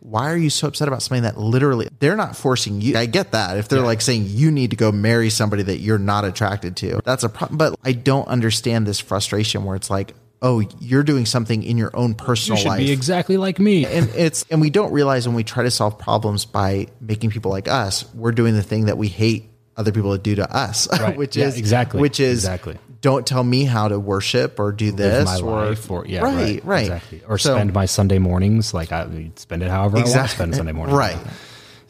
Why 0.02 0.32
are 0.32 0.38
you 0.38 0.50
so 0.50 0.68
upset 0.68 0.88
about 0.88 1.02
something 1.02 1.24
that 1.24 1.38
literally 1.38 1.88
they're 2.00 2.16
not 2.16 2.36
forcing 2.36 2.82
you? 2.82 2.98
I 2.98 3.06
get 3.06 3.32
that. 3.32 3.58
If 3.58 3.68
they're 3.68 3.82
like 3.82 4.02
saying 4.02 4.26
you 4.28 4.50
need 4.52 4.70
to 4.72 4.78
go 4.78 4.92
marry 4.92 5.30
somebody 5.30 5.64
that 5.64 5.80
you're 5.80 5.98
not 6.00 6.24
attracted 6.26 6.78
to, 6.78 7.02
that's 7.04 7.24
a 7.24 7.30
problem. 7.30 7.58
But 7.58 7.76
I 7.84 7.92
don't 7.92 8.28
understand 8.28 8.88
this 8.88 9.00
frustration 9.00 9.66
where 9.66 9.76
it's 9.76 9.90
like, 9.90 10.14
oh, 10.42 10.62
you're 10.80 11.04
doing 11.04 11.26
something 11.26 11.64
in 11.64 11.78
your 11.78 11.94
own 11.94 12.14
personal 12.14 12.58
You 12.58 12.62
should 12.64 12.70
life. 12.70 12.80
be 12.80 12.92
exactly 12.92 13.36
like 13.36 13.60
me. 13.60 13.86
and 13.86 14.10
it's 14.16 14.46
and 14.50 14.62
we 14.62 14.70
don't 14.70 14.94
realize 14.94 15.28
when 15.28 15.36
we 15.36 15.44
try 15.44 15.64
to 15.64 15.72
solve 15.72 16.00
problems 16.00 16.46
by 16.46 16.88
making 17.02 17.32
people 17.32 17.52
like 17.52 17.68
us, 17.68 18.06
we're 18.16 18.32
doing 18.32 18.54
the 18.56 18.64
thing 18.64 18.86
that 18.86 18.98
we 18.98 19.10
hate 19.10 19.50
other 19.76 19.92
people 19.92 20.14
to 20.16 20.22
do 20.22 20.36
to 20.36 20.50
us, 20.56 20.88
Right. 21.02 21.18
which 21.18 21.36
Yeah, 21.36 21.48
is 21.48 21.58
exactly. 21.58 22.00
which 22.00 22.22
is 22.22 22.40
Exactly. 22.46 22.78
Don't 23.02 23.26
tell 23.26 23.44
me 23.44 23.64
how 23.64 23.88
to 23.88 23.98
worship 24.00 24.60
or 24.60 24.72
do 24.74 24.92
this 24.92 25.26
my 25.26 25.40
or, 25.40 25.68
life, 25.68 25.90
or 25.90 26.06
yeah, 26.06 26.22
right, 26.22 26.36
right, 26.36 26.66
right, 26.66 26.82
exactly, 26.82 27.22
or 27.28 27.38
So- 27.38 27.56
spend 27.56 27.74
my 27.74 27.86
Sunday 27.86 28.20
mornings 28.20 28.74
like 28.74 28.92
I 28.92 29.32
spend 29.38 29.64
it 29.64 29.70
however 29.70 29.98
I 29.98 30.00
want 30.02 30.08
to 30.08 30.12
Exactly. 30.12 30.36
spend 30.36 30.56
Sunday 30.56 30.72
morning, 30.80 30.96
right. 30.96 31.18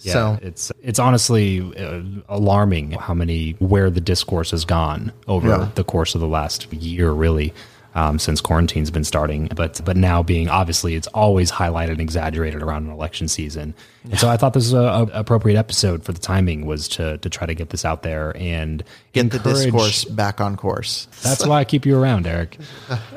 Yeah, 0.01 0.13
So 0.13 0.39
it's 0.41 0.71
it's 0.81 0.99
honestly 0.99 1.59
uh, 1.77 2.01
alarming 2.29 2.91
how 2.91 3.13
many 3.13 3.51
where 3.59 3.89
the 3.89 3.99
discourse 4.01 4.51
has 4.51 4.63
gone 4.65 5.11
over 5.27 5.47
Yeah. 5.49 5.69
the 5.75 5.83
course 5.83 6.15
of 6.15 6.21
the 6.21 6.27
last 6.27 6.71
year, 6.71 7.11
really, 7.11 7.53
um, 7.95 8.19
since 8.19 8.41
quarantine's 8.41 8.91
been 8.91 9.03
starting. 9.03 9.47
But 9.55 9.81
but 9.83 9.97
now 9.97 10.23
being 10.23 10.49
obviously 10.49 10.95
it's 10.95 11.07
always 11.07 11.51
highlighted 11.51 11.91
and 11.91 12.01
exaggerated 12.01 12.61
around 12.61 12.85
an 12.85 12.91
election 12.91 13.27
season, 13.27 13.73
and 14.03 14.19
so 14.19 14.29
I 14.29 14.37
thought 14.37 14.53
this 14.53 14.71
was 14.71 14.73
a, 14.73 14.77
a 14.77 15.03
appropriate 15.19 15.57
episode 15.57 16.03
for 16.03 16.11
the 16.11 16.19
timing 16.19 16.65
was 16.65 16.87
to 16.89 17.17
to 17.17 17.29
try 17.29 17.45
to 17.47 17.53
get 17.53 17.69
this 17.69 17.85
out 17.85 18.03
there 18.03 18.35
and 18.37 18.83
get 19.13 19.31
the 19.31 19.39
discourse 19.39 20.05
back 20.05 20.41
on 20.41 20.57
course. 20.57 21.07
that's 21.21 21.45
why 21.45 21.59
I 21.59 21.65
keep 21.65 21.85
you 21.85 21.97
around, 21.97 22.27
Eric. 22.27 22.57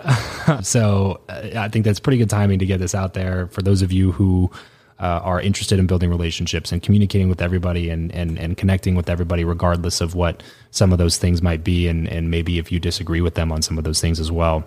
so 0.63 1.21
uh, 1.29 1.51
I 1.57 1.69
think 1.69 1.85
that's 1.85 2.01
pretty 2.01 2.19
good 2.19 2.31
timing 2.31 2.59
to 2.61 2.67
get 2.67 2.79
this 2.79 2.95
out 2.95 3.15
there 3.15 3.47
for 3.49 3.63
those 3.63 3.83
of 3.83 3.93
you 3.93 4.13
who 4.13 4.51
uh, 5.03 5.21
are 5.23 5.41
interested 5.41 5.79
in 5.79 5.87
building 5.87 6.09
relationships 6.09 6.73
and 6.73 6.83
communicating 6.83 7.29
with 7.29 7.43
everybody 7.43 7.91
and, 7.91 8.11
and, 8.13 8.39
and 8.39 8.57
connecting 8.57 8.95
with 8.95 9.11
everybody, 9.11 9.45
regardless 9.45 10.01
of 10.01 10.15
what 10.15 10.43
some 10.71 10.93
of 10.93 10.99
those 10.99 11.19
things 11.19 11.43
might 11.43 11.63
be. 11.63 11.89
And, 11.89 12.09
and 12.09 12.31
maybe 12.31 12.59
if 12.59 12.73
you 12.73 12.81
disagree 12.81 13.21
with 13.21 13.35
them 13.35 13.53
on 13.53 13.61
some 13.63 13.77
of 13.77 13.85
those 13.85 14.01
things 14.01 14.21
as 14.21 14.33
well 14.33 14.65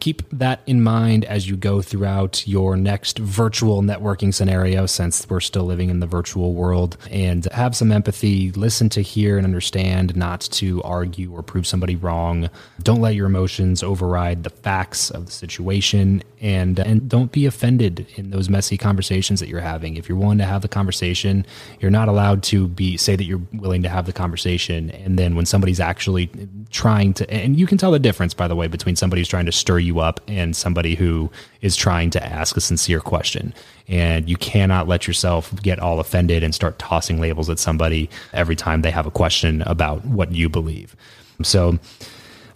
keep 0.00 0.22
that 0.30 0.60
in 0.66 0.82
mind 0.82 1.24
as 1.24 1.48
you 1.48 1.56
go 1.56 1.82
throughout 1.82 2.46
your 2.46 2.76
next 2.76 3.18
virtual 3.18 3.82
networking 3.82 4.32
scenario 4.32 4.86
since 4.86 5.28
we're 5.28 5.40
still 5.40 5.64
living 5.64 5.90
in 5.90 6.00
the 6.00 6.06
virtual 6.06 6.54
world 6.54 6.96
and 7.10 7.44
have 7.46 7.76
some 7.76 7.92
empathy 7.92 8.50
listen 8.52 8.88
to 8.88 9.00
hear 9.00 9.36
and 9.36 9.44
understand 9.44 10.14
not 10.16 10.40
to 10.40 10.82
argue 10.82 11.32
or 11.32 11.42
prove 11.42 11.66
somebody 11.66 11.96
wrong. 11.96 12.48
Don't 12.82 13.00
let 13.00 13.14
your 13.14 13.26
emotions 13.26 13.82
override 13.82 14.44
the 14.44 14.50
facts 14.50 15.10
of 15.10 15.26
the 15.26 15.32
situation 15.32 16.22
and 16.40 16.78
and 16.78 17.08
don't 17.08 17.32
be 17.32 17.46
offended 17.46 18.06
in 18.16 18.30
those 18.30 18.48
messy 18.48 18.76
conversations 18.76 19.40
that 19.40 19.48
you're 19.48 19.60
having. 19.60 19.96
If 19.96 20.08
you're 20.08 20.18
willing 20.18 20.38
to 20.38 20.44
have 20.44 20.62
the 20.62 20.68
conversation 20.68 21.44
you're 21.80 21.90
not 21.90 22.08
allowed 22.08 22.42
to 22.44 22.68
be 22.68 22.96
say 22.96 23.16
that 23.16 23.24
you're 23.24 23.42
willing 23.52 23.82
to 23.82 23.88
have 23.88 24.06
the 24.06 24.12
conversation 24.12 24.90
and 24.90 25.18
then 25.18 25.34
when 25.34 25.46
somebody's 25.46 25.80
actually 25.80 26.30
trying 26.70 27.12
to 27.14 27.28
and 27.30 27.58
you 27.58 27.66
can 27.66 27.78
tell 27.78 27.90
the 27.90 27.98
difference 27.98 28.34
by 28.34 28.48
the 28.48 28.56
way 28.56 28.66
between 28.66 28.96
somebody 28.96 29.20
who's 29.20 29.28
trying 29.28 29.46
to 29.46 29.52
stir 29.52 29.78
you 29.88 29.98
up 29.98 30.20
and 30.28 30.54
somebody 30.54 30.94
who 30.94 31.30
is 31.60 31.74
trying 31.74 32.10
to 32.10 32.24
ask 32.24 32.56
a 32.56 32.60
sincere 32.60 33.00
question 33.00 33.52
and 33.88 34.28
you 34.28 34.36
cannot 34.36 34.86
let 34.86 35.06
yourself 35.06 35.52
get 35.62 35.80
all 35.80 35.98
offended 35.98 36.44
and 36.44 36.54
start 36.54 36.78
tossing 36.78 37.20
labels 37.20 37.50
at 37.50 37.58
somebody 37.58 38.08
every 38.32 38.54
time 38.54 38.82
they 38.82 38.90
have 38.92 39.06
a 39.06 39.10
question 39.10 39.62
about 39.62 40.04
what 40.04 40.30
you 40.30 40.48
believe 40.48 40.94
so 41.42 41.78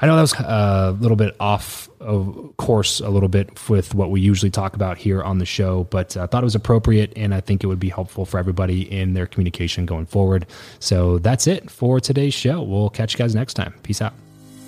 I 0.01 0.07
know 0.07 0.17
that 0.17 0.23
was 0.23 0.35
uh, 0.35 0.95
a 0.97 1.01
little 1.01 1.17
bit 1.17 1.37
off 1.39 1.89
of 2.03 2.57
course, 2.57 3.01
a 3.01 3.09
little 3.09 3.29
bit 3.29 3.69
with 3.69 3.95
what 3.95 4.11
we 4.11 4.21
usually 4.21 4.51
talk 4.51 4.75
about 4.75 4.99
here 4.99 5.23
on 5.23 5.39
the 5.39 5.47
show, 5.47 5.85
but 5.85 6.17
I 6.17 6.27
thought 6.27 6.43
it 6.43 6.45
was 6.45 6.55
appropriate 6.55 7.13
and 7.17 7.35
I 7.35 7.41
think 7.41 7.63
it 7.63 7.69
would 7.69 7.79
be 7.79 7.89
helpful 7.89 8.27
for 8.27 8.39
everybody 8.39 8.83
in 8.91 9.15
their 9.15 9.27
communication 9.27 9.87
going 9.87 10.07
forward. 10.07 10.47
So 10.81 11.19
that's 11.19 11.47
it 11.47 11.71
for 11.71 12.01
today's 12.01 12.35
show. 12.35 12.63
We'll 12.63 12.91
catch 12.91 13.15
you 13.15 13.19
guys 13.19 13.35
next 13.35 13.55
time. 13.55 13.75
Peace 13.83 14.03
out. 14.03 14.15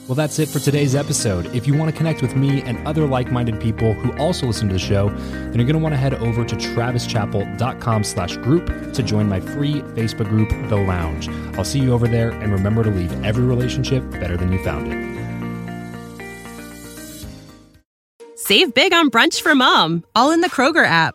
Well, 0.06 0.14
that's 0.14 0.38
it 0.38 0.50
for 0.50 0.58
today's 0.58 0.94
episode. 0.94 1.46
If 1.54 1.66
you 1.66 1.74
want 1.74 1.90
to 1.90 1.96
connect 1.96 2.20
with 2.20 2.36
me 2.36 2.60
and 2.60 2.86
other 2.86 3.06
like-minded 3.06 3.58
people 3.58 3.94
who 3.94 4.14
also 4.18 4.46
listen 4.46 4.68
to 4.68 4.74
the 4.74 4.78
show, 4.78 5.08
then 5.08 5.54
you're 5.54 5.64
going 5.64 5.72
to 5.72 5.78
want 5.78 5.94
to 5.94 5.96
head 5.96 6.12
over 6.12 6.44
to 6.44 6.54
travischappell.com 6.54 8.04
slash 8.04 8.36
group 8.36 8.66
to 8.92 9.02
join 9.02 9.30
my 9.30 9.40
free 9.40 9.80
Facebook 9.96 10.28
group, 10.28 10.50
The 10.68 10.76
Lounge. 10.76 11.30
I'll 11.56 11.64
see 11.64 11.78
you 11.78 11.94
over 11.94 12.06
there, 12.06 12.32
and 12.32 12.52
remember 12.52 12.82
to 12.84 12.90
leave 12.90 13.24
every 13.24 13.44
relationship 13.44 14.08
better 14.10 14.36
than 14.36 14.52
you 14.52 14.62
found 14.62 14.92
it. 14.92 15.14
Save 18.36 18.74
big 18.74 18.92
on 18.92 19.10
brunch 19.10 19.40
for 19.40 19.54
mom, 19.54 20.04
all 20.14 20.32
in 20.32 20.42
the 20.42 20.50
Kroger 20.50 20.84
app. 20.84 21.14